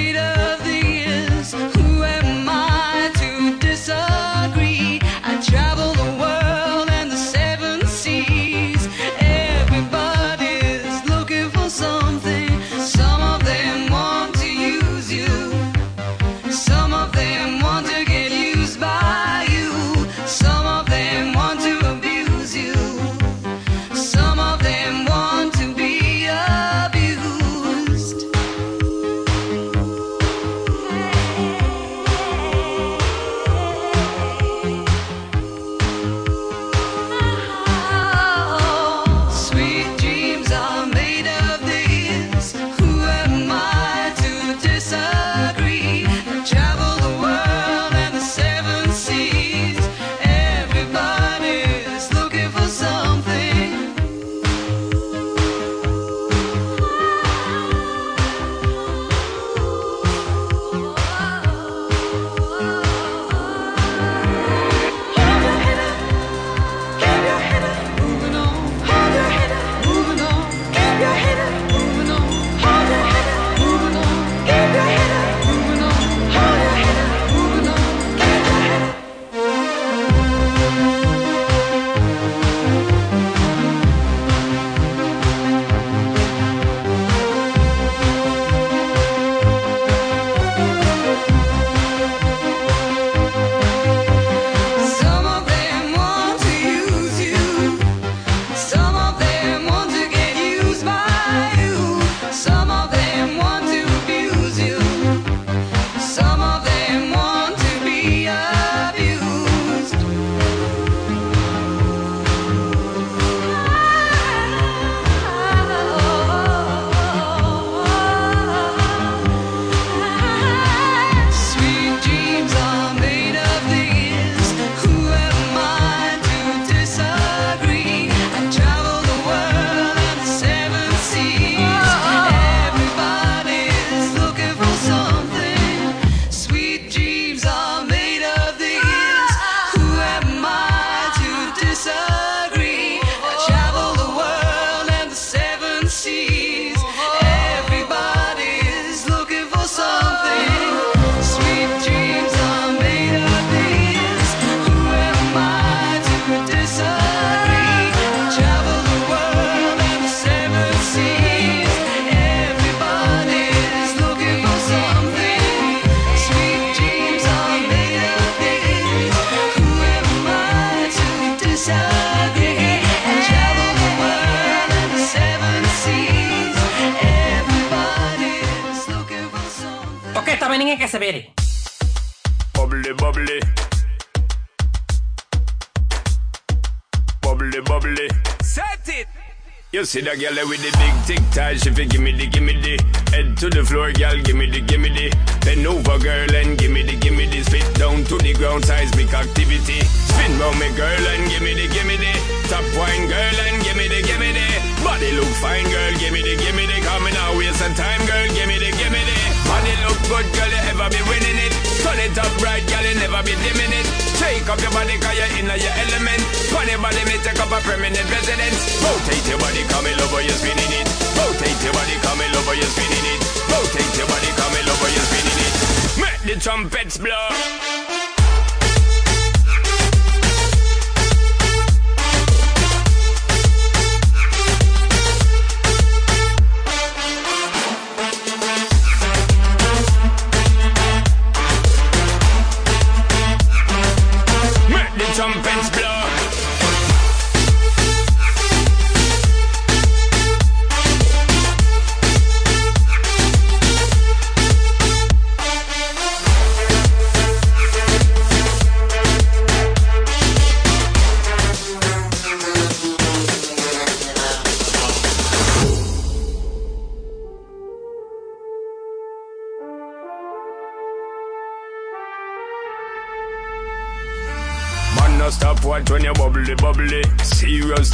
[189.95, 192.75] see that girl with the big tic tac, she fi gimme the gimme the.
[193.15, 195.07] Head to the floor, girl, gimme the gimme the.
[195.47, 197.47] Bend over, girl, and gimme the gimme the.
[197.47, 201.95] Spit down to the ground, seismic activity Spin round me, girl, and gimme the gimme
[201.95, 202.11] the.
[202.51, 204.47] Top wine, girl, and gimme the gimme the.
[204.83, 206.77] Body look fine, girl, gimme the gimme the.
[206.83, 209.19] Coming out, waste some time, girl, gimme the gimme the.
[209.47, 211.54] Body look good, girl, you ever be winning it
[211.95, 213.87] Turn it up right, girl, you never be it
[214.19, 216.19] Take up your body, cause you're in your element.
[216.51, 218.83] Funny body, me take up a permanent residence.
[218.83, 220.91] Rotate your body, come in over, you're spinning it.
[221.15, 223.23] Rotate your body, come in over, you're spinning it.
[223.47, 225.55] Rotate your body, come in over, you're spinning it.
[226.03, 227.84] Make the trumpets blow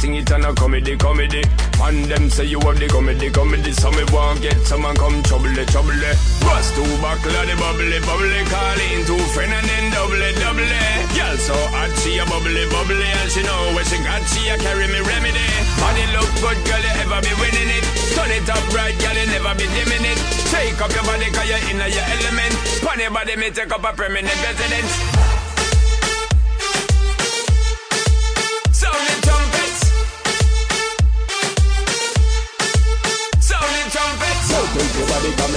[0.01, 1.45] Thing, it on a comedy, comedy.
[1.77, 3.69] Man, them say you have the comedy, comedy.
[3.69, 5.93] So me want get some someone come trouble, trouble.
[6.41, 8.41] Bust two buckle of the bubbly, bubbly.
[8.49, 10.65] Call in two friend and then double, double.
[11.13, 12.97] Girl so hot, she a bubbly, bubbly.
[12.97, 15.45] And she know where she got, she a carry me remedy.
[15.77, 17.85] Body look good, girl, you ever be winning it.
[18.17, 20.17] Turn it up right, girl, you never be dimming it.
[20.49, 22.53] Take up your body, cause you're in your element.
[22.97, 25.30] Your body, me take up a permanent residence.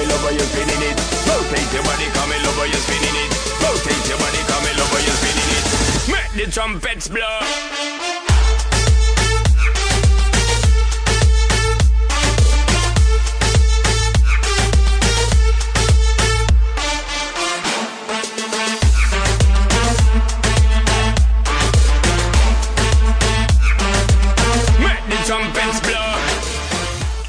[0.05, 0.97] In over, you're spinning it.
[1.27, 3.31] Rotate your body, come in over, you're spinning it.
[3.65, 5.65] Rotate your body, come in over, you're spinning it.
[6.13, 8.14] Make the trumpets blow.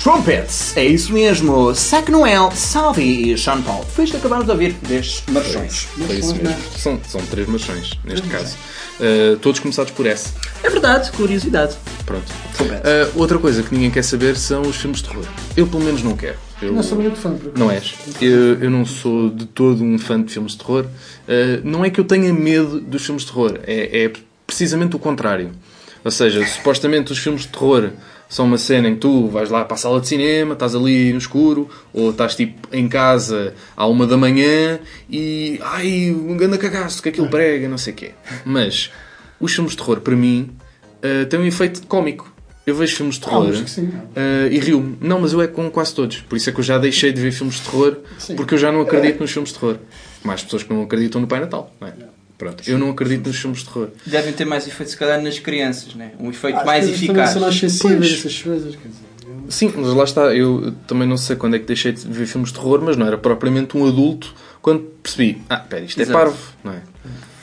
[0.06, 1.74] Trumpets, é isso mesmo.
[1.74, 3.84] Sac Noel, Salvi e Sean Paul.
[3.84, 5.88] Foi isto que acabámos de ouvir destes marchões.
[5.98, 6.56] Foi isso mesmo.
[6.78, 8.56] São, são três machões, neste caso.
[9.00, 10.32] Uh, todos começados por S.
[10.62, 11.76] É verdade, curiosidade.
[12.06, 12.32] Pronto.
[12.32, 15.26] Uh, outra coisa que ninguém quer saber são os filmes de terror.
[15.58, 16.38] Eu, pelo menos, não quero.
[16.62, 17.36] Eu, Não sou muito fã.
[17.58, 17.96] Não és?
[18.22, 20.86] Eu, eu não sou de todo um fã de filmes de terror.
[20.86, 24.14] Uh, não é que eu tenha medo dos filmes de terror, é, é
[24.46, 25.50] precisamente o contrário.
[26.04, 27.90] Ou seja, supostamente os filmes de terror
[28.28, 31.12] são uma cena em que tu vais lá para a sala de cinema, estás ali
[31.12, 35.60] no escuro, ou estás tipo em casa à uma da manhã e.
[35.62, 38.12] ai, um grande cagaço que aquilo prega, não sei o quê.
[38.44, 38.92] Mas
[39.40, 40.52] os filmes de terror, para mim,
[41.04, 42.34] uh, têm um efeito cómico.
[42.66, 43.86] Eu vejo filmes de terror Alguns que sim.
[43.86, 44.98] uh, e rio-me.
[45.00, 46.22] Não, mas eu é com quase todos.
[46.22, 47.98] Por isso é que eu já deixei de ver filmes de terror,
[48.36, 49.78] porque eu já não acredito nos filmes de terror.
[50.24, 51.94] Mais pessoas que não acreditam no Pai Natal, não é?
[52.38, 53.90] Pronto, eu não acredito nos filmes de terror.
[54.06, 56.12] Devem ter mais efeito, se calhar, nas crianças, né?
[56.20, 57.30] Um efeito Acho mais eficaz.
[57.30, 58.12] são mais sensíveis a Pois.
[58.20, 58.76] essas coisas.
[58.76, 59.02] Quer dizer,
[59.46, 60.36] eu- Sim, mas lá está.
[60.36, 63.06] Eu também não sei quando é que deixei de ver filmes de terror, mas não
[63.08, 66.18] era propriamente um adulto quando percebi, ah, espera, isto é Exato.
[66.20, 66.82] parvo, não é?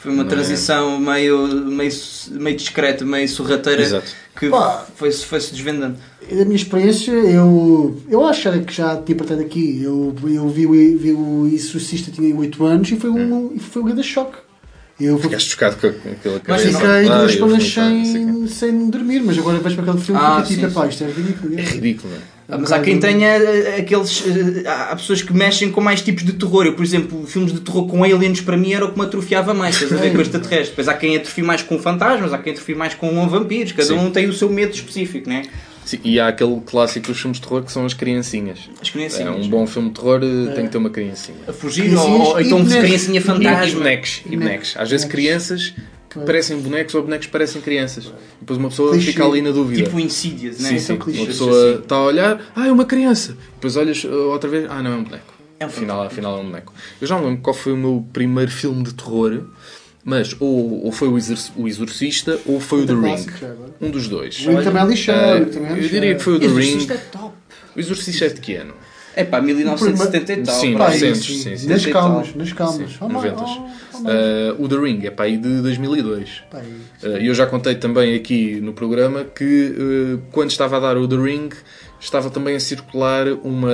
[0.02, 0.34] Foi uma Não é?
[0.34, 1.90] transição meio, meio,
[2.32, 4.12] meio discreta, meio sorrateira Exato.
[4.36, 4.50] que
[4.96, 5.96] foi-se foi -se desvendando.
[6.28, 9.80] Da minha experiência, eu, eu acho que já tinha partido aqui.
[9.80, 13.80] Eu, eu vi, o- vi o Exorcista, tinha 8 anos e foi um, e foi
[13.80, 14.38] um grande choque.
[15.04, 19.36] Eu Ficaste chocado com aquela Mas fiquei Ah, duas semanas não sem, sem dormir, mas
[19.38, 20.88] agora vejo para aquele filme Ah, e fico tipo, sim, "Epá, sim.
[20.90, 21.58] isto é ridículo.
[21.58, 22.60] É ridículo, não é?
[22.60, 24.22] Mas há quem tenha eh, aqueles.
[24.26, 26.66] eh, Há pessoas que mexem com mais tipos de terror.
[26.66, 29.54] Eu, por exemplo, filmes de terror com aliens para mim era o que me atrofiava
[29.54, 30.68] mais, estás a ver com extraterrestres.
[30.68, 33.72] Depois há quem atrofie mais com fantasmas, há quem atrofie mais com vampiros.
[33.72, 33.94] Cada Sim.
[33.98, 35.44] um tem o seu medo específico, né?
[35.84, 38.70] Sim, e há aquele clássico dos filmes de terror que são as criancinhas.
[38.80, 39.28] As criancinhas.
[39.28, 41.38] É, um bom filme de terror eh, tem que ter uma criancinha.
[41.48, 42.84] A fugir, ou, ou então e bonecos.
[42.86, 43.78] criancinha E, e fantasma.
[43.78, 44.22] bonecos.
[44.26, 44.74] E bonecos.
[44.76, 45.74] Às vezes crianças
[46.08, 48.04] que parecem bonecos ou bonecos que parecem crianças.
[48.04, 48.10] E
[48.40, 49.12] depois uma pessoa Clichê.
[49.12, 49.82] fica ali na dúvida.
[49.82, 50.68] Tipo Insidious, né?
[50.70, 50.96] Sim, sim.
[50.96, 51.18] clichê.
[51.20, 53.36] Uma pessoa está a olhar, ah, é uma criança.
[53.54, 55.34] Depois olhas uh, outra vez, ah, não, é um boneco.
[55.58, 56.72] É um afinal, afinal é um boneco.
[57.00, 59.42] Eu já não lembro qual foi o meu primeiro filme de terror,
[60.04, 63.26] mas ou, ou foi o, Exor- o Exorcista ou foi o The Ring.
[63.40, 63.70] já agora.
[63.80, 64.44] Um dos dois.
[64.46, 66.58] O Ring também é lixado, também é eu diria que foi o The Ring.
[66.60, 67.34] Exorcista é top.
[67.76, 68.74] O Exorcista é de que ano?
[69.14, 70.54] É pá, 1970 e tal.
[70.54, 71.68] Sim, pá, 900, sim, sim.
[71.68, 72.90] Nas 70 e calmas, nas calmas.
[73.00, 73.36] Oh, my- 90.
[73.42, 76.42] oh, oh, Uh, o The Ring é para aí de 2002.
[76.50, 77.06] Pá, isso.
[77.06, 79.44] Uh, E eu já contei também aqui no programa que
[80.16, 81.50] uh, quando estava a dar o The Ring
[82.00, 83.70] estava também a circular uma,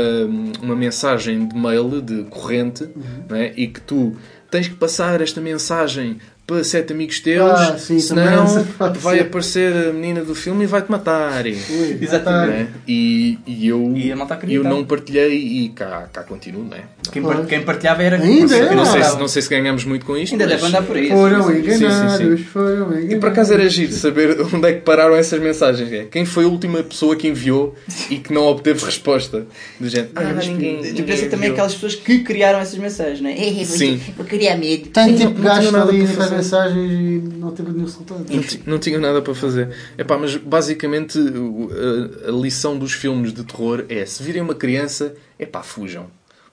[0.61, 3.24] uma mensagem de mail, de corrente, Uhum.
[3.31, 3.53] né?
[3.57, 4.14] e que tu
[4.51, 8.47] tens que passar esta mensagem para sete amigos teus, Ah, sim, senão
[8.79, 11.45] também vai aparecer a menina do filme e vai-te matar.
[11.47, 12.51] E, Ui, Exatamente.
[12.63, 12.69] né?
[12.89, 16.85] e, e eu, E a malta eu não partilhei e cá, cá continuo, né?
[17.13, 18.17] Quem, par- quem partilhava era.
[18.17, 19.05] Ainda Eu não, sei Ah.
[19.05, 20.33] se, não sei se ganhamos muito com isto.
[20.33, 21.09] Ainda mas- deve andar por aí.
[21.11, 22.37] Foram sim, sim, enganados, sim.
[22.45, 23.13] foram enganados.
[23.13, 25.93] E por acaso era giro saber onde é que pararam essas mensagens.
[25.93, 26.05] é?
[26.05, 27.75] Quem foi a última pessoa que enviou
[28.09, 29.47] e que não obteve resposta?
[29.79, 30.79] Do género, ah, ninguém.
[30.79, 33.39] Tu ninguém pensa também enviou." aquelas pessoas que criaram essas mensagens, não é?
[33.39, 34.01] Ei, Sim.
[34.19, 34.89] Eu queria medo.
[34.89, 36.07] Tem Sim, tipo gasto ali.
[36.39, 38.24] Mensagens e não teve nenhum resultado.
[38.28, 39.70] Não, não tinha nada para fazer.
[39.97, 45.14] Epá, mas basicamente a, a lição dos filmes de terror é se virem uma criança,
[45.39, 46.07] epá, fujam.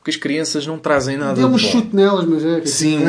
[0.06, 2.60] Porque as crianças não trazem nada Deu de um chute nelas, mas é.
[2.60, 2.99] que- Sim,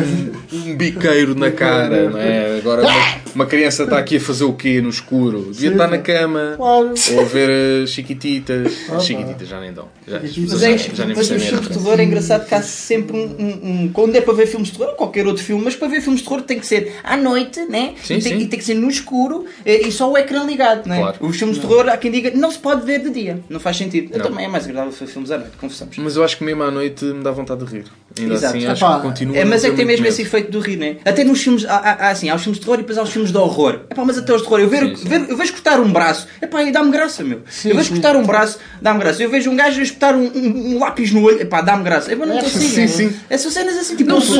[0.51, 2.57] um, um biqueiro na cara, não é?
[2.57, 5.51] Agora uma, uma criança está aqui a fazer o quê no escuro?
[5.53, 6.95] Devia estar na cama Claro.
[7.13, 8.73] ou a ver as chiquititas.
[8.89, 9.89] Ah, As chiquititas já nem dão.
[10.09, 12.47] Já, Mas Mas, já, é, já nem mas nos percebem filmes de terror é engraçado
[12.49, 15.27] que há sempre um, um- um- Quando é para ver filmes de terror, ou qualquer
[15.27, 17.93] outro filme, mas para ver filmes de terror tem que ser à noite, né?
[18.03, 18.39] Sim, e, tem, sim.
[18.39, 20.97] e tem que ser no escuro eh, e só o ecrã ligado, né?
[20.99, 21.19] Claro.
[21.21, 23.39] Os filmes de terror, há quem diga, não se pode ver de dia.
[23.51, 24.13] Não faz sentido.
[24.15, 24.27] Eu Não.
[24.31, 25.99] também é mais agradável ver filmes à noite, confessamos.
[25.99, 27.85] Mas eu acho que mesmo à noite me dá vontade de rir.
[28.19, 28.57] Ainda Exato.
[28.57, 30.29] assim, acho Epá, que continua É, mas é que tem mesmo esse medo.
[30.29, 30.97] efeito do rir, né?
[31.05, 33.03] Até nos filmes, há, há, há, assim, há os filmes de terror e depois há
[33.03, 33.81] os filmes de horror.
[33.91, 35.09] Epá, mas até os de terror, eu, ver, Sim, sim.
[35.09, 37.41] ver- eu vejo cortar um braço, epá, e dá-me graça, meu.
[37.49, 37.95] Sim, eu vejo sim.
[38.01, 39.23] cortar um braço, dá-me graça.
[39.23, 42.11] Eu vejo um gajo espetar um, um- um lápis no olho, epá, dá-me graça.
[42.13, 42.65] Epá, não É, consigo.
[42.65, 42.87] sim, né?
[42.89, 43.13] sim.
[43.29, 44.31] Essas cenas assim, tipo, Não, o tem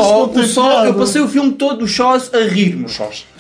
[0.43, 2.87] o sol, eu passei o filme todo, os sós, a rir-me.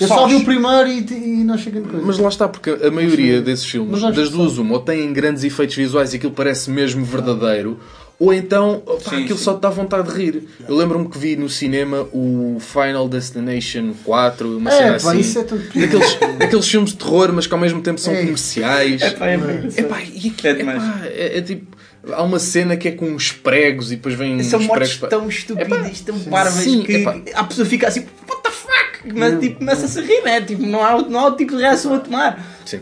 [0.01, 2.05] Eu só vi o primeiro e, e não cheguei de coisa.
[2.05, 5.77] Mas lá está, porque a maioria desses filmes, das duas uma, ou têm grandes efeitos
[5.77, 7.81] visuais e aquilo parece mesmo verdadeiro,
[8.19, 9.45] ou então pá, Sim, aquilo sim.
[9.45, 10.43] só te dá vontade de rir.
[10.69, 15.19] Eu lembro-me que vi no cinema o Final Destination 4, uma É, cena pá, assim.
[15.21, 18.21] isso é tanto daqueles, daqueles filmes de terror, mas que ao mesmo tempo são É.
[18.23, 19.03] comerciais.
[19.03, 21.77] Epá, é bem Epá, e aqui, É é, é tipo.
[22.13, 25.09] Há uma cena que é com uns pregos e depois vem São uns mortes pregos.
[25.11, 27.05] tão estúpidas, tão parvas sim, que
[27.35, 29.13] a pessoa fica assim, what the fuck?
[29.13, 30.41] Mas tipo, começa-se a rir, né?
[30.41, 32.47] Tipo, não há, não há o tipo de reação a tomar.
[32.65, 32.79] Sim.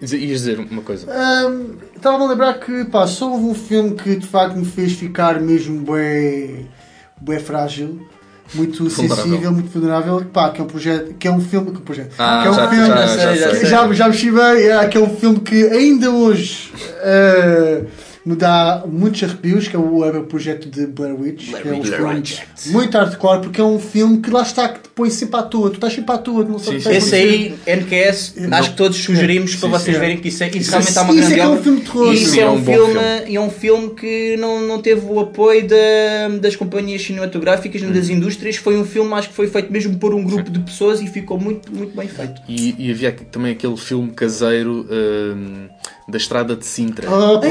[0.00, 1.06] Ias dizer uma coisa.
[1.94, 5.40] Estava-me a lembrar que pá, só houve um filme que de facto me fez ficar
[5.40, 6.68] mesmo bem,
[7.20, 8.06] bem frágil,
[8.54, 9.24] muito Vulnerável.
[9.24, 12.40] sensível, muito vulnerável, pá, que é um projeto, que é um filme, que, projeto, Ah,
[12.42, 15.40] que é um já, filme, já, já, já já, já me chivei, é aquele filme
[15.40, 16.72] que ainda hoje
[17.02, 17.82] eh,
[18.28, 21.72] me dá muitos arrepios, que é o, é o projeto de Blair Witch, que é
[21.72, 22.34] um Witch.
[22.40, 25.42] filme muito hardcore, porque é um filme que lá está, que te põe sempre à
[25.42, 28.34] toa, tu estás sempre à toa, tu não sabes o que vai Esse aí, NQS,
[28.52, 30.00] acho que todos sugerimos para vocês sim.
[30.00, 31.80] verem que isso, é, isso Isso- realmente há uma isso grande é é um filme
[31.80, 32.12] de terror.
[32.12, 33.30] E isso Sim, é é um, um filme, filme.
[33.30, 37.90] e é um filme que não, não teve o apoio da- das companhias cinematográficas nem
[37.90, 37.94] Hum.
[37.94, 38.56] das indústrias.
[38.56, 41.38] Foi um filme, acho que foi feito mesmo por um grupo de pessoas e ficou
[41.40, 42.42] muito, muito bem feito.
[42.48, 45.68] E, e havia também aquele filme caseiro hum,
[46.08, 47.06] da Estrada de Sintra.
[47.06, 47.46] Ah, pá.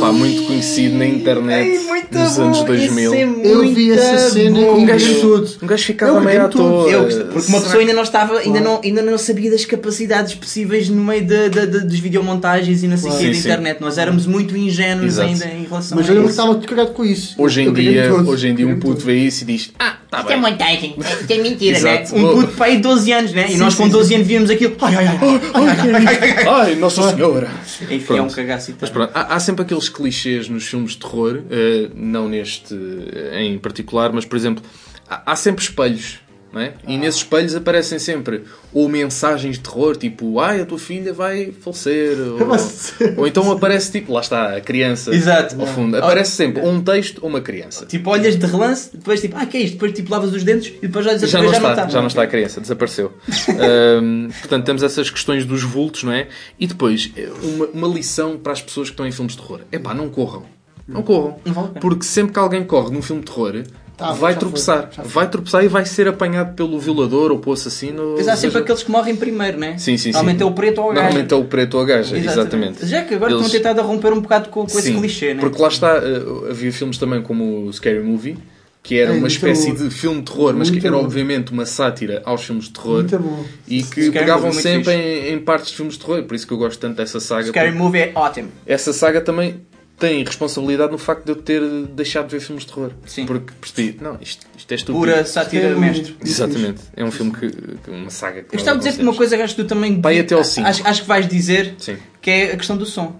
[0.00, 3.12] Pá, muito conhecido na internet Ei, muito nos bom, anos 2000.
[3.14, 4.78] esse é Eu vi essa cena bom.
[4.78, 5.50] Um gajo, todo.
[5.62, 6.84] um gajo ficava Eu meio à toa.
[6.84, 6.90] tudo.
[6.90, 10.88] Eu porque uma pessoa ainda não estava, ainda, não, ainda não sabia das capacidades possíveis
[10.88, 13.80] no meio da, da, da- dos videomontagens e não sei o quê da internet.
[13.80, 15.28] Nós éramos muito ingênuos Exato.
[15.28, 16.30] ainda em relação Mas a eu não isso.
[16.30, 17.34] estava cagado com isso.
[17.36, 20.20] Hoje em, Eu dia, hoje em dia um puto vê isso e diz Ah, tá
[20.20, 22.14] Isto é montagem, isto é mentira, Exato.
[22.14, 22.20] né?
[22.22, 23.46] Um puto para aí de 12 anos, né?
[23.46, 24.76] E Sim, nós com sim, 12 anos víamos aquilo.
[24.80, 26.48] Ai, ai, ai, ai, ai, ai, ai, ai.
[26.48, 27.50] Ai, Nossa Senhora!
[27.90, 28.74] Enfim, é um cagaço.
[28.80, 33.42] Mas pronto, há, há sempre aqueles clichês nos filmes de terror, eh, não neste eh,
[33.42, 34.62] em particular, mas por exemplo,
[35.08, 36.18] há, há sempre espelhos.
[36.52, 36.74] Não é?
[36.86, 41.52] E nesses espelhos aparecem sempre ou mensagens de terror, tipo, ai, a tua filha vai
[41.52, 45.60] falecer, ou, ou então aparece tipo, lá está, a criança Exato.
[45.60, 45.96] ao fundo.
[45.96, 47.84] Aparece sempre ou um texto ou uma criança.
[47.86, 49.74] Tipo, olhas de relance, depois tipo, ah, que é isto?
[49.74, 52.08] Depois tipo, lavas os dentes e depois olhas Já outra não, vez, está, já não
[52.08, 53.12] está a criança, desapareceu.
[53.48, 56.28] Ahm, portanto, temos essas questões dos vultos, não é?
[56.58, 59.60] E depois, eh, uma, uma lição para as pessoas que estão em filmes de terror.
[59.70, 60.44] É pá, não corram.
[60.86, 61.38] Não corram.
[61.44, 61.80] Não vale a.
[61.80, 63.62] Porque sempre que alguém corre num filme de terror,
[63.98, 64.88] Tá, vai tropeçar.
[64.92, 65.04] foi.
[65.04, 68.14] Vai tropeçar e vai ser apanhado pelo violador ou pelo assassino.
[68.16, 69.76] Mas há sempre seja- aqueles que morrem primeiro, né?
[69.76, 70.10] Sim, sim, sim.
[70.12, 71.00] Normalmente é o preto ou o gajo.
[71.02, 72.86] Normalmente é o preto ou a gaja, exatamente.
[72.86, 75.34] Já que agora Eles- estão a tentar romper um bocado com, com esse Sim, clichê,
[75.34, 75.40] né?
[75.40, 78.38] Porque lá está, eh, havia filmes também como o Scary Movie,
[78.84, 79.74] que era É, uma espécie bom.
[79.84, 81.02] de filme de terror, mas que Muito era bom.
[81.04, 82.98] obviamente uma sátira aos filmes de terror.
[83.00, 83.44] Muito bom.
[83.66, 86.34] E que Scary pegavam Movie, muito sempre em, em partes de filmes de terror, por
[86.36, 87.48] isso que eu gosto tanto dessa saga.
[87.48, 88.48] Scary Movie é ótimo.
[88.64, 89.56] Essa saga também
[89.98, 92.92] tem responsabilidade no facto de eu ter deixado de ver filmes de terror.
[93.04, 93.26] Sim.
[93.26, 94.98] Porque percebi, não, isto, isto é estúpido.
[94.98, 96.16] Pura sátira mestre.
[96.24, 96.82] Exatamente.
[96.96, 97.90] É um filme que.
[97.90, 98.54] uma saga que.
[98.54, 100.00] Eu estava a dizer-te uma coisa que acho que tu também.
[100.00, 100.68] Vai até ao cinco.
[100.68, 101.96] Acho, acho que vais dizer Sim.
[102.20, 103.18] que é a questão do som.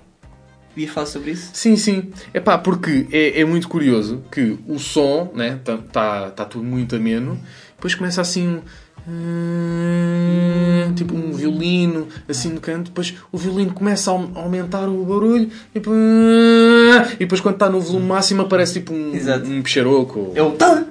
[0.76, 1.50] Ias falar sobre isso?
[1.52, 2.12] Sim, sim.
[2.32, 6.64] É pá, porque é, é muito curioso que o som, né, tá, tá, tá tudo
[6.64, 7.40] muito ameno,
[7.74, 8.62] depois começa assim um.
[9.08, 14.88] Hum, Tipo um violino assim no canto, depois o violino começa a au- a aumentar
[14.88, 15.96] o barulho e depois,
[17.14, 19.48] e depois quando está no volume máximo aparece tipo um, Exato.
[19.48, 20.32] um picharoco.
[20.34, 20.86] É o tan,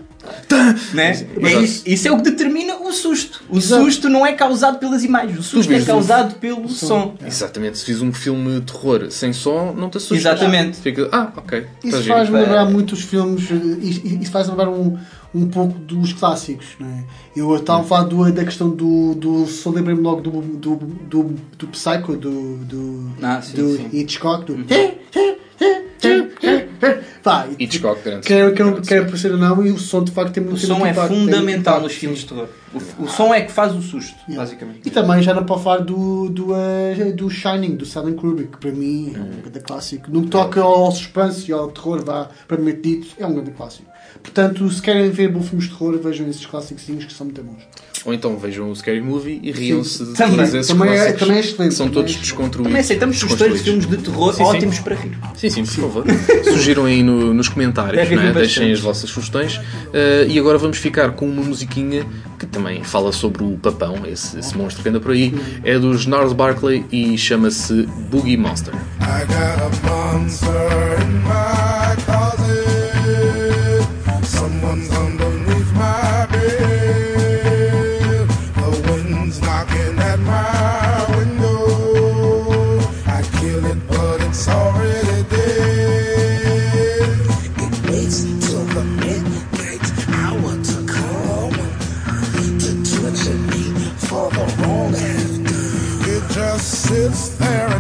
[0.94, 1.28] né?
[1.42, 3.44] Mas É isso, isso é o que determina o susto.
[3.50, 3.84] O Exato.
[3.84, 7.16] susto não é causado pelas imagens, o susto é causado pelo som.
[7.26, 10.20] Exatamente, se fiz um filme de terror sem som, não te assustas.
[10.20, 10.78] Exatamente.
[10.78, 11.66] Fica, ah, ok.
[11.84, 12.16] Isso giro.
[12.16, 14.98] faz-me lembrar muito os filmes, eh, isso faz-me lembrar um,
[15.36, 17.04] um pouco dos clássicos, não é?
[17.36, 19.14] Eu estava a falar do- da questão do.
[19.14, 21.24] do só lembrei-me logo do, do, do,
[21.58, 23.90] do Psycho, do, do, Ah, sim, do sim.
[23.94, 24.66] Hitchcock, do.
[27.24, 28.26] Pá, e- Hitchcock, grande.
[28.28, 30.76] Quer, quer, quer parecer ou não, e o som de facto tem O muito som
[30.76, 32.48] muito é impacto, fundamental nos filmes de terror.
[32.74, 34.38] O, o som é que faz o susto, Yeah.
[34.44, 34.82] basicamente.
[34.86, 38.58] E também já não pode falar do, do, eh, do Shining, do Stanley Kubrick, que
[38.58, 40.12] para mim é um grande clássico.
[40.12, 43.52] No que toca ao suspense e ao terror, vá, para mim dito, é um grande
[43.52, 43.88] clássico.
[44.22, 47.64] Portanto, se querem ver bons filmes de terror, vejam esses clássicos que são muito bons.
[48.06, 50.38] Ou então vejam o Scary Movie e riam-se de Também.
[50.38, 52.68] todos esses Também é- também é excelente, que são também todos é- desconstruídos.
[52.68, 54.44] Também aceitamos sugestões de filmes de terror Sim, sim.
[54.44, 55.18] ótimos para rir.
[55.36, 56.06] Sim, sim, por favor.
[56.46, 58.32] Sugiram aí no- nos comentários, é?
[58.34, 59.60] deixem as vossas sugestões.
[59.94, 62.06] Eh, e agora vamos ficar com uma musiquinha
[62.40, 65.34] que também fala sobre o papão, esse, esse monstro que anda por aí.
[65.64, 68.74] É dos Nars Barkley e chama-se Boogie Monster.
[69.02, 70.52] I got a monster
[71.02, 72.17] in my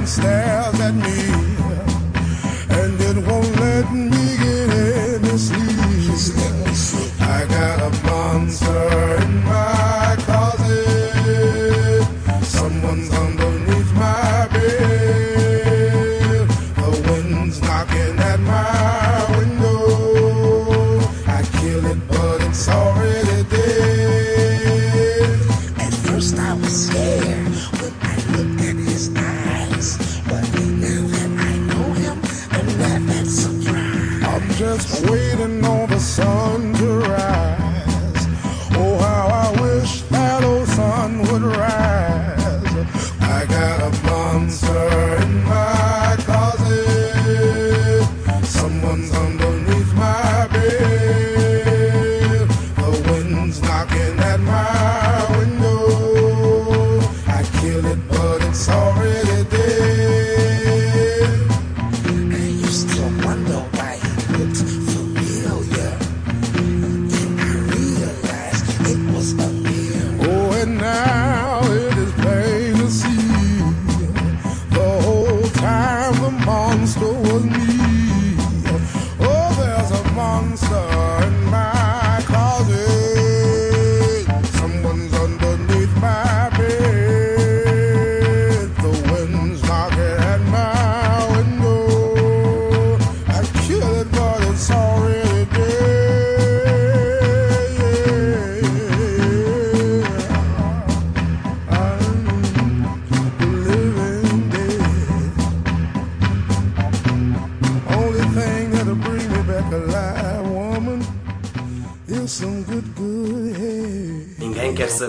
[0.07, 1.19] stares at me,
[2.79, 6.47] and it won't let me get any sleep.
[7.19, 8.86] I got a monster
[34.77, 35.56] just waiting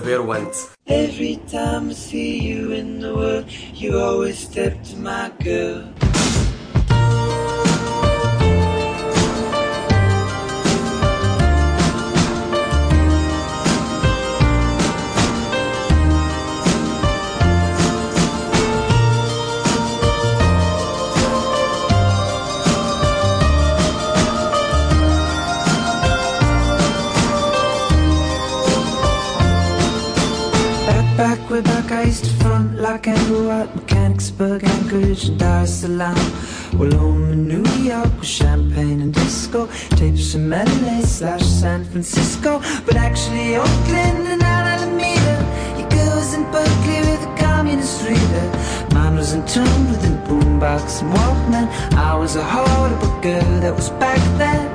[0.09, 0.48] ver one
[31.65, 36.15] Front like Andrew at Mechanicsburg, Anchorage, and Dar es Salaam.
[36.79, 42.61] Well, home in New York with champagne and disco, tapes from LA slash San Francisco,
[42.87, 45.37] but actually Oakland and Alameda.
[45.77, 48.95] Your girl was in Berkeley with a communist reader.
[48.95, 51.67] Mine was in tune with a boombox and Walkman.
[51.95, 54.68] I was a horrible girl that was back then.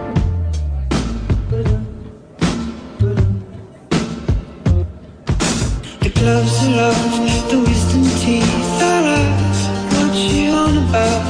[6.24, 9.58] Gloves are off, the wisdom teeth are out.
[9.94, 11.24] What you on about?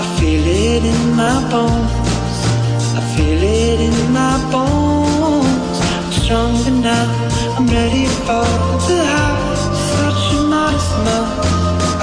[0.00, 2.36] I feel it in my bones.
[2.98, 5.76] I feel it in my bones.
[5.96, 7.06] I'm stronger now.
[7.56, 8.48] I'm ready for
[8.88, 9.54] the high.
[9.92, 11.34] Such a modest month.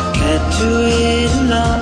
[0.01, 0.72] I can't do
[1.09, 1.82] it alone.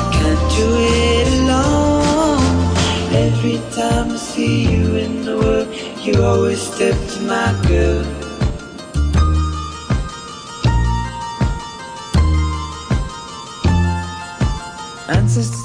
[0.00, 0.66] I can't do
[1.04, 2.44] it alone.
[3.26, 5.68] Every time I see you in the world,
[6.04, 7.99] you always step to my good.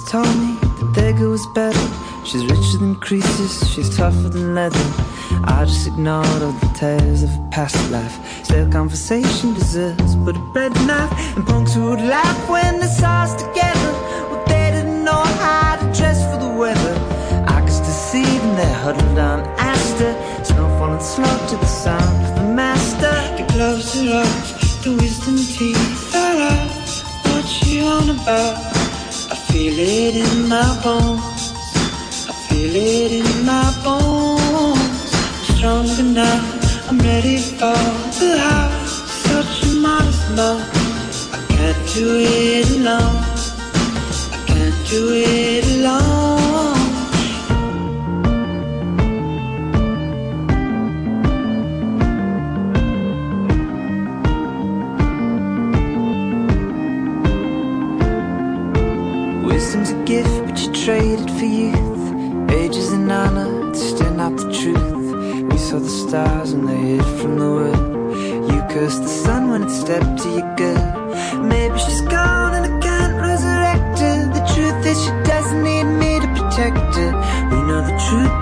[0.07, 1.87] Told me the beggar was better.
[2.23, 4.85] She's richer than creases, she's tougher than leather.
[5.45, 8.15] I just ignored all the tales of a past life.
[8.45, 11.11] Still, conversation deserves but a bread knife.
[11.35, 13.91] And punks who would laugh when they saw us together.
[14.29, 16.95] Well, they didn't know how to dress for the weather.
[17.47, 20.13] I could still see them there huddled on Astor.
[20.43, 23.15] Snow falling slow to the sound of the master.
[23.37, 26.89] The gloves are off, the wisdom teeth are out.
[27.31, 28.74] What you on about?
[29.55, 31.53] I feel it in my bones.
[32.27, 35.13] I feel it in my bones.
[35.15, 36.89] I'm stronger now.
[36.89, 37.79] I'm ready for
[38.19, 38.91] the house.
[39.23, 41.33] Such a modest month.
[41.33, 43.15] I can't do it alone.
[44.33, 46.34] I can't do it alone.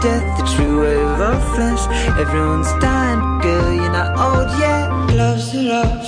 [0.03, 1.83] Death, the true wave of flesh.
[2.19, 4.89] Everyone's dying, girl, you're not old yet.
[5.07, 6.02] Gloves are off,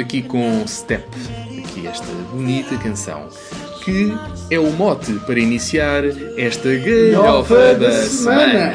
[0.00, 1.04] aqui com Step,
[1.58, 3.28] aqui esta bonita canção,
[3.84, 4.12] que
[4.50, 6.04] é o mote para iniciar
[6.36, 8.72] esta galhofa da semana.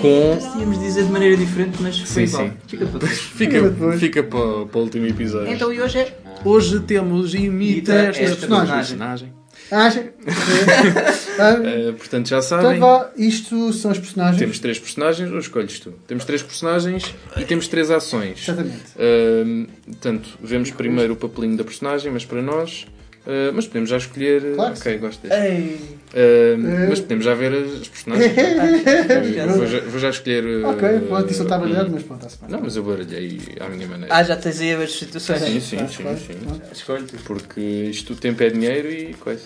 [0.00, 0.38] Com.
[0.52, 2.52] Tínhamos de dizer de maneira diferente, mas foi Sim, sim.
[2.68, 3.18] Fica para depois.
[3.20, 5.52] Fica, fica para, para o último episódio.
[5.52, 6.16] Então, e hoje é.
[6.44, 8.74] Hoje temos Imita esta, esta personagem.
[8.76, 9.32] personagem.
[9.72, 10.12] Acha?
[11.32, 12.76] Uh, portanto, já sabem.
[12.76, 14.38] Então vá, isto são os personagens.
[14.38, 15.92] Temos três personagens, ou escolhes tu?
[16.06, 18.46] Temos três personagens e temos três ações.
[18.46, 18.76] Exatamente.
[18.96, 22.86] Uh, portanto, vemos primeiro o papelinho da personagem, mas para nós.
[23.26, 24.54] uh, mas podemos já escolher.
[24.54, 25.36] Claro ok, gosto deste.
[25.42, 25.80] Ei!
[26.12, 28.32] Uh, mas podemos já ver as personagens.
[28.38, 30.44] Ah, vou, já, vou já escolher.
[30.44, 32.50] uh, Ok, pronto, isso não está baralhado, mas pronto, bem.
[32.50, 34.14] Não, mas eu baralhei à minha maneira.
[34.14, 35.40] Ah, já tens aí a ver as situações.
[35.40, 36.02] Sim, sim, sim, sim.
[36.02, 36.62] claro.
[36.72, 37.06] Escolhe.
[37.24, 39.44] Porque isto o tempo é dinheiro e coisa.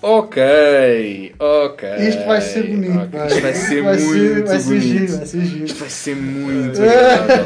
[0.00, 1.88] Ok, ok.
[2.08, 3.08] Isto vai ser bonito, ok.
[3.18, 3.26] vai.
[3.28, 4.82] Isto vai ser Vai ser- muito vai ser bonito.
[4.86, 5.64] giro, vai ser giro.
[5.64, 7.44] Isto vai ser muito agradável.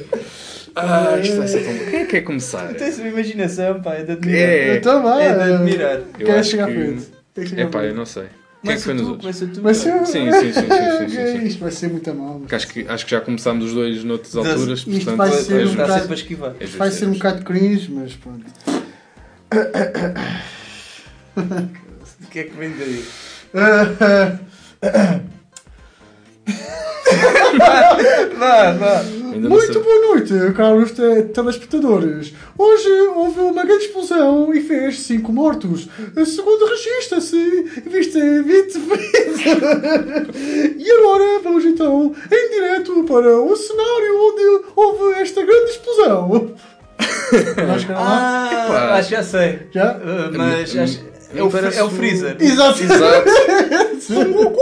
[0.76, 1.72] Ah, isto vai ser tão...
[1.90, 2.72] Quem é que quer começar?
[2.74, 4.40] Tens uma imaginação, pá, é de admirar.
[4.40, 4.76] É.
[4.76, 5.20] Então vá.
[5.20, 5.96] É de admirar.
[5.96, 7.60] Eu Queres acho chegar à que- frente?
[7.60, 8.24] É pá, eu não sei.
[8.62, 9.38] Quem é que foi nos tu, outros?
[9.40, 9.62] tu.
[9.62, 10.06] Vai ser...
[10.06, 11.44] Sim, sim, sim, sim, sim, sim, sim.
[11.44, 12.40] Isto vai ser muito a mal.
[12.52, 15.54] Acho que, acho que já começámos os dois noutras alturas, Isto portanto vai é ser
[15.66, 15.80] um.
[16.60, 18.44] É é ser um bocado cringe, mas pronto.
[22.22, 23.04] O que é que vem daí?
[29.32, 29.82] Ainda não Muito sei.
[29.82, 32.32] boa noite, caros te- telespectadores.
[32.56, 35.88] Hoje houve uma grande explosão e fez 5 mortos.
[36.26, 39.40] Segundo registra-se, viste 20 feridos.
[40.78, 46.54] E agora vamos então em direto para o cenário onde houve esta grande explosão.
[47.96, 48.94] Ah, Epá.
[48.98, 49.58] acho que já sei.
[49.72, 49.90] Já?
[49.90, 51.00] Ah, mas Hum, acho-
[51.34, 52.36] é, o, parece é o um- freezer.
[52.40, 52.82] Exato.
[52.82, 53.30] Exato.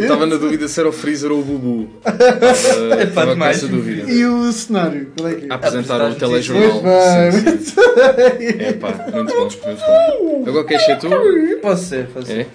[0.00, 1.88] Estava na dúvida se era o Freezer ou o Bubu.
[2.04, 3.56] Uh, Estava com demais.
[3.58, 4.10] essa dúvida.
[4.10, 5.10] E o cenário?
[5.16, 5.54] Qual é que é?
[5.54, 6.82] Apresentar Apresentar as telejornal.
[7.32, 7.74] Sim, sim.
[8.60, 10.44] É pá, muito bom, muito bom.
[10.46, 11.08] Agora queres ser tu?
[11.62, 12.40] Posso ser, posso ser.
[12.40, 12.46] É?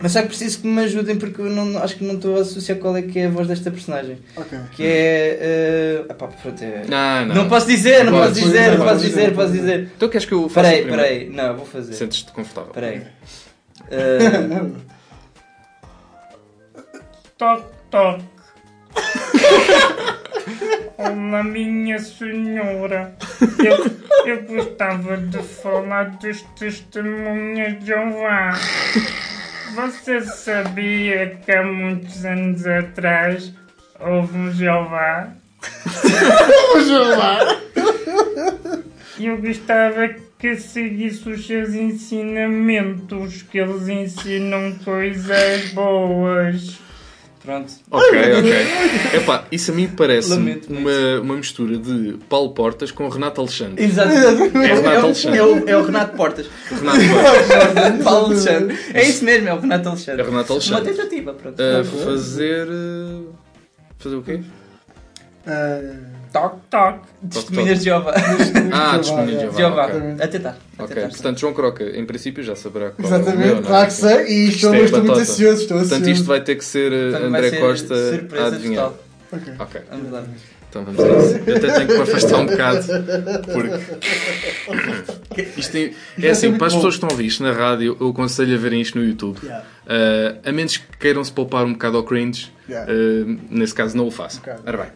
[0.00, 2.40] Mas só que preciso que me ajudem porque eu não, acho que não estou a
[2.40, 4.18] associar qual é que é a voz desta personagem.
[4.36, 4.58] Ok.
[4.72, 6.02] Que é.
[6.02, 6.84] Uh, epá, pronto, é...
[6.88, 7.34] Não, não.
[7.34, 9.36] Não posso dizer, não posso dizer, não posso dizer, podes.
[9.36, 9.90] posso dizer.
[9.96, 11.92] Então queres que eu faça Peraí, peraí, não, vou fazer.
[11.92, 12.72] Sentes-te confortável.
[12.72, 13.02] Peraí.
[13.82, 14.76] Uh,
[17.38, 18.24] toque, toque.
[20.98, 23.14] Olá, minha senhora.
[23.58, 28.52] Eu, eu gostava de falar dos testemunhas de Jeová.
[29.74, 33.54] Você sabia que há muitos anos atrás
[33.98, 35.32] houve um Jeová?
[36.74, 37.38] O Jeová.
[39.18, 40.08] E eu gostava
[40.38, 46.78] que seguisse os seus ensinamentos, que eles ensinam coisas boas.
[47.44, 47.72] Pronto.
[47.90, 48.52] Ok, ok.
[49.20, 53.82] Epá, isso a mim parece uma, uma mistura de Paulo Portas com Renato Alexandre.
[53.84, 54.10] Exato.
[54.12, 55.38] É Renato o- Alexandre.
[55.38, 56.46] é o, é o Renato Portas.
[56.70, 58.04] Renato Portas.
[58.04, 58.78] Paulo Alexandre.
[58.94, 60.22] É isso mesmo, é o Renato Alexandre.
[60.22, 60.90] É Renato Alexandre.
[60.90, 61.60] Uma tentativa, pronto.
[61.60, 62.68] A fazer.
[62.68, 63.34] uh,
[63.98, 64.40] Fazer o quê?
[66.32, 67.00] Toque, toque.
[67.30, 68.14] Testemunhas de Jeová.
[68.72, 69.56] Ah, testemunhas de Jeová.
[69.58, 69.86] Jeová.
[69.86, 70.00] ok.
[70.24, 70.56] A tentar.
[70.78, 71.08] A Ok, tentar.
[71.10, 73.62] portanto, João Croca, em princípio já saberá qual Exatamente, é o meu, é?
[73.66, 76.64] claro que sei, e estou- é estou muito ansioso, estou Portanto, isto vai ter que
[76.64, 78.84] ser Portanto, vai André ser Costa a adivinhar.
[78.86, 78.98] total.
[79.32, 79.52] Ok.
[79.58, 79.80] Ok.
[79.90, 80.22] Vamos lá.
[80.70, 81.50] Então vamos a isso.
[81.50, 82.86] Eu até tenho que me afastar um bocado.
[83.52, 85.52] Porque.
[85.60, 88.08] Isto é, é assim, para as pessoas que estão a ouvir isto na rádio, eu
[88.08, 89.38] aconselho a verem isto no YouTube.
[89.42, 89.64] Yeah.
[89.86, 92.90] Uh, a menos que queiram se poupar um bocado ao cringe, Yeah.
[92.90, 94.40] uh, nesse caso não o façam.
[94.42, 94.52] Ok.
[94.66, 94.86] Ora bem.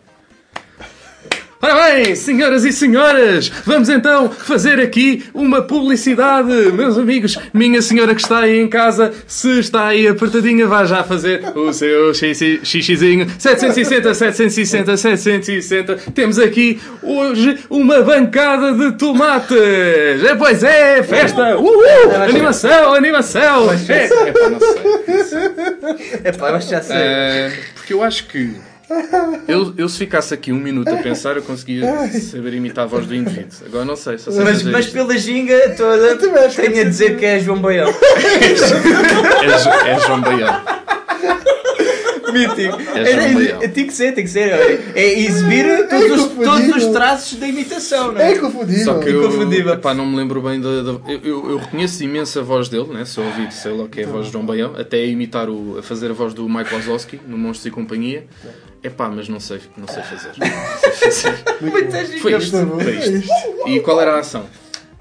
[1.69, 6.49] Ora bem, senhoras e senhores, vamos então fazer aqui uma publicidade.
[6.73, 11.03] Meus amigos, minha senhora que está aí em casa, se está aí apertadinha, vá já
[11.03, 13.27] fazer o seu xixi- xixizinho.
[13.37, 15.97] 760, 760, 760.
[16.15, 19.57] Temos aqui hoje uma bancada de tomates.
[19.59, 21.57] É, pois é, festa.
[21.59, 21.83] Uhul!
[22.29, 23.71] Animação, animação.
[23.89, 25.51] É, epá, não sei.
[26.23, 26.97] É pá, que já sei.
[27.75, 28.55] Porque eu acho que
[29.49, 31.83] eu, eu se ficasse aqui um minuto a pensar, eu conseguia
[32.21, 33.59] saber imitar a voz do indivíduo.
[33.67, 34.95] Agora não sei, só sei Mas, mas isto.
[34.95, 37.89] pela ginga toda, tenho a dizer que é João Baião.
[39.87, 40.77] É, é João Baião.
[42.33, 42.79] Mítico.
[42.95, 43.63] É João Baião.
[43.63, 44.51] É, tem que ser, tem que ser.
[44.51, 48.33] É, é exibir todos, os, todos os traços da imitação, não é?
[48.33, 48.85] É confundível.
[48.85, 50.83] Só que eu, epá, não me lembro bem da.
[50.83, 53.05] da- eu, eu, eu reconheço imenso a voz dele, né?
[53.05, 55.07] se eu ouvir, sei lá o que é a voz de João Baião, até a
[55.07, 58.27] imitar o, a fazer a voz do Mike Wazowski no Monstros e Companhia.
[58.87, 60.31] Epá, mas não sei, não sei fazer.
[60.39, 62.19] Não sei fazer.
[62.21, 63.29] Foi isto, foi isto.
[63.67, 64.43] E qual era a ação?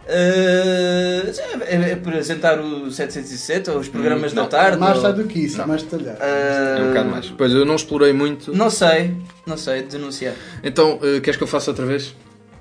[0.07, 1.31] Uh,
[1.65, 4.43] é, é apresentar o 760, os programas Não.
[4.43, 4.77] da tarde.
[4.77, 6.17] Mais ou- tarde do que isso, mais detalhado.
[6.21, 7.29] É um bocado mais.
[7.29, 8.55] Pois eu não explorei muito.
[8.55, 9.15] Não sei,
[9.45, 10.33] não sei, denunciar.
[10.63, 12.15] Então, eh, queres que eu faça outra vez?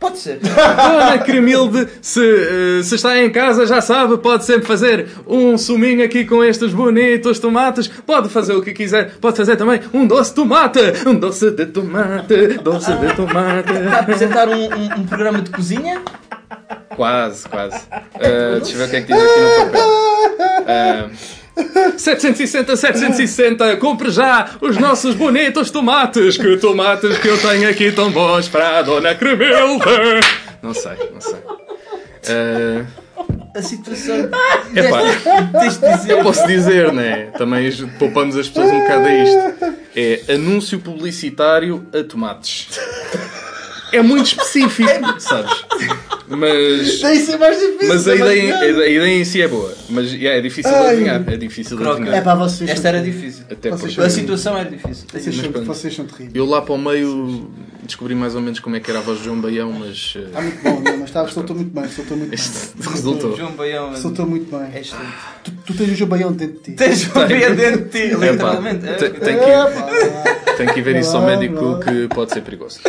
[0.05, 0.39] Pode ser.
[0.45, 6.05] Dona Cremilde, se, eh, se está em casa, já sabe, pode sempre fazer um suminho
[6.05, 7.89] aqui com estes bonitos tomates.
[7.89, 9.13] Pode fazer o que quiser.
[9.21, 10.81] Pode fazer também um doce de tomate.
[11.07, 12.59] Um doce de tomate.
[12.63, 13.73] Doce de tomate.
[13.73, 16.03] Está a apresentar um, um- um programa de cozinha?
[16.95, 17.81] Quase, quase.
[18.21, 20.05] Eh, deixa eu ver o que é que diz aqui no papel.
[20.67, 21.05] Eh,
[21.97, 26.37] 760, 760, compre já os nossos bonitos tomates.
[26.37, 29.85] Que tomates que eu tenho aqui tão bons para a Dona Cremilde.
[30.63, 31.39] Não sei, não sei.
[32.27, 32.85] Eh,
[33.55, 34.17] A situação.
[34.73, 36.11] De dizer.
[36.13, 37.29] eu posso dizer, né?
[37.39, 39.75] Também poupamos as pessoas um bocado a isto.
[39.97, 42.69] É anúncio publicitário a tomates.
[43.97, 44.91] É muito específico,
[45.21, 45.65] sabes?
[46.29, 47.01] Mas.
[47.01, 47.89] Daí ser mais difícil.
[47.89, 49.75] Mas a é ideia, a ideia em si é boa.
[49.91, 50.87] Mas yeah, é difícil de Ai.
[50.89, 51.25] adivinhar.
[51.27, 51.97] É difícil de Croca.
[51.99, 52.19] adivinhar.
[52.19, 52.71] É para vocês.
[52.71, 53.45] Esta era difícil.
[53.51, 55.05] Até Vocês porque A situação era difícil.
[55.13, 55.67] Vocês Mas são, pronto.
[55.67, 56.35] vocês são terríveis.
[56.35, 57.51] eu lá para o meio
[57.85, 60.15] descobri mais ou menos como é que era a voz de João Baião, mas.
[60.17, 62.89] eh, Está muito bom, não, mas está, soltou muito bem, soltou muito Isto bem.
[62.95, 63.37] resultou.
[63.37, 63.97] João Baião.
[63.97, 64.81] Soltou muito É bem.
[64.81, 65.13] excelente.
[65.45, 66.73] Tu, tu tens o Jobaião dentro de ti.
[66.73, 68.81] Tens João Baião dentro de ti, literalmente.
[68.81, 68.97] tem, É.
[68.97, 72.81] tem que, tem que ir ver isso ao médico que pode ser perigoso.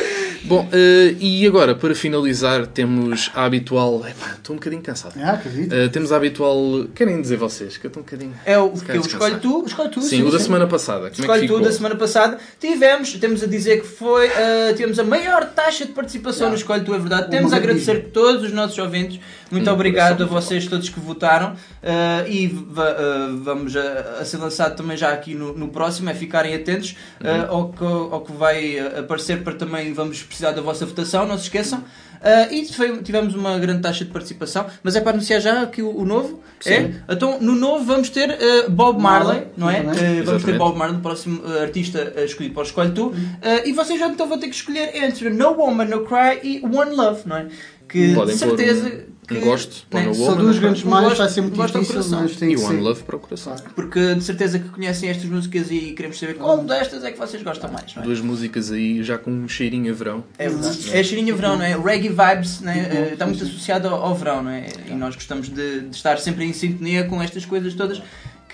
[0.47, 4.05] Bom, eh, e agora, para finalizar, temos a habitual.
[4.07, 5.15] Epá, estou um bocadinho cansado.
[5.19, 5.73] Ah, acredito.
[5.73, 6.85] Eh, temos a habitual.
[6.93, 7.77] Querem dizer vocês?
[7.77, 8.33] Que eu estou um bocadinho.
[8.45, 10.01] É o que eu escolho tu, escolhe tu.
[10.01, 11.09] Sim, o da semana passada.
[11.09, 11.57] Como é Escolhe ficou?
[11.59, 12.37] tu da semana passada.
[12.59, 16.83] Tivemos, temos a dizer que foi, ah, tivemos a maior taxa de participação no Escolhe
[16.83, 17.31] Tu, é verdade.
[17.31, 19.19] Temos a agradecer todos os nossos ouvintes.
[19.51, 21.55] Muito Um obrigado a vocês todos que votaram.
[21.81, 22.95] Ah, e va-
[23.41, 26.07] vamos a, a ser lançado também já aqui no, no próximo.
[26.09, 30.61] É ficarem atentos ah, ao, que, ao que vai aparecer para também vamos precisar da
[30.61, 31.25] vossa votação.
[31.25, 31.83] Não se esqueçam.
[32.21, 35.81] Ah, e foi- tivemos uma grande taxa de participação, mas é para anunciar já aqui
[35.81, 36.41] o, o novo.
[36.65, 36.91] É?
[37.09, 39.79] Então, no novo vamos ter ah, Bob Marley, não é?
[39.81, 40.57] Ah, vamos ter.
[40.57, 43.07] Bob Marley, o próximo uh, artista uh, escolhido para o Escolhe Tu.
[43.07, 43.13] Uh,
[43.65, 46.95] e vocês já então vão ter que escolher entre No Woman, No Cry e One
[46.95, 47.47] Love, não é?
[47.87, 48.87] Que Podem de pôr certeza.
[48.87, 52.21] um- que, gosto né, duas no grandes mais, vai ser muito difícil, coração.
[52.21, 52.79] mas tem E One.
[52.79, 53.55] Love para o coração.
[53.73, 57.41] Porque de certeza que conhecem estas músicas e queremos saber qual destas é que vocês
[57.41, 58.05] gostam mais, não é?
[58.05, 60.23] Duas músicas aí já com um cheirinho a verão.
[60.37, 60.45] É.
[60.45, 61.75] É a cheirinha verão, não é?
[61.77, 62.89] Reggae vibes né?
[62.91, 64.67] eh, está muito associado ao, ao verão, não é?
[64.87, 68.01] E nós gostamos de, de estar sempre em sintonia com estas coisas todas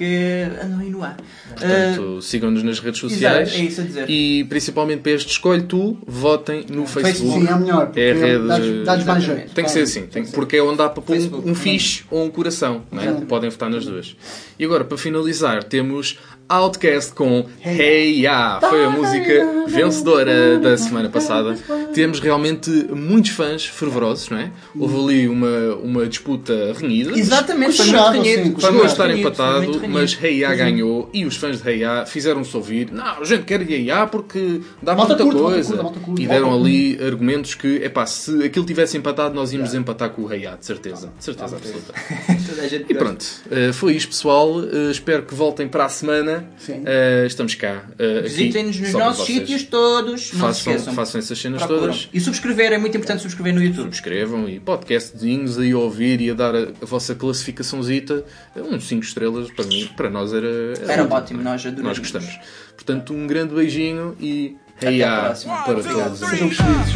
[0.01, 1.15] que andam aí no ar.
[1.49, 3.49] Portanto, sigam-nos nas redes sociais.
[3.49, 4.09] Exato, é isso a dizer.
[4.09, 7.39] E principalmente para este Escolhe Tu, votem no Facebook.
[7.41, 7.85] Sim, é melhor.
[7.87, 8.83] porque É a rede.
[8.83, 9.53] dá-lhes- mais jeito.
[9.53, 12.03] Tem que ser assim, tem- porque é onde dá para pôr Facebook, um, um fixe
[12.09, 12.81] ou um coração.
[12.91, 13.11] não é?
[13.25, 14.15] Podem votar nas duas.
[14.57, 16.17] E agora, para finalizar, temos
[16.51, 18.59] Outcast com Hey Ya.
[18.59, 21.55] Foi a música vencedora da semana passada.
[21.93, 24.51] Temos realmente muitos fãs fervorosos, não é?
[24.77, 27.17] Houve ali uma, uma disputa renhida.
[27.17, 28.61] Exatamente, foi muito renhido.
[28.61, 32.55] Chegou a estar empatado, mas Hey Ya ganhou e os fãs de Hey Ya fizeram-se
[32.57, 32.91] ouvir.
[32.91, 35.77] Não, a gente quer Hey Ya porque dá muita curta, coisa.
[35.77, 40.09] curta, curta, e deram ali argumentos que, epá, se aquilo tivesse empatado, nós íamos empatar
[40.09, 41.13] com o Hey Ya, de certeza.
[41.17, 41.93] De certeza absoluta.
[42.49, 44.61] Toda a gente E pronto, eh, foi isto pessoal.
[44.63, 46.40] Eh, espero que voltem para a semana.
[46.57, 46.83] Sim.
[46.85, 47.83] Eh, estamos cá.
[47.93, 50.11] aqui, Visitem-nos nos nossos sítios todos.
[50.11, 50.93] Não se Façam, esqueçam.
[50.93, 51.81] façam essas cenas Procuram.
[51.91, 52.09] todas.
[52.13, 53.83] E subscrever, é muito importante subscrever no YouTube.
[53.85, 58.23] Subscrevam e podcastzinhos aí a ouvir e a dar a, a vossa classificaçãozita.
[58.55, 60.47] Uns 5 estrelas para mim, para nós era,
[60.87, 61.83] Era ótimo, nós adoramos.
[61.87, 62.39] Nós gostamos.
[62.75, 65.63] Portanto, um grande beijinho e Até hey ya próxima.
[65.63, 66.19] para todos.
[66.19, 66.93] Sejam felizes.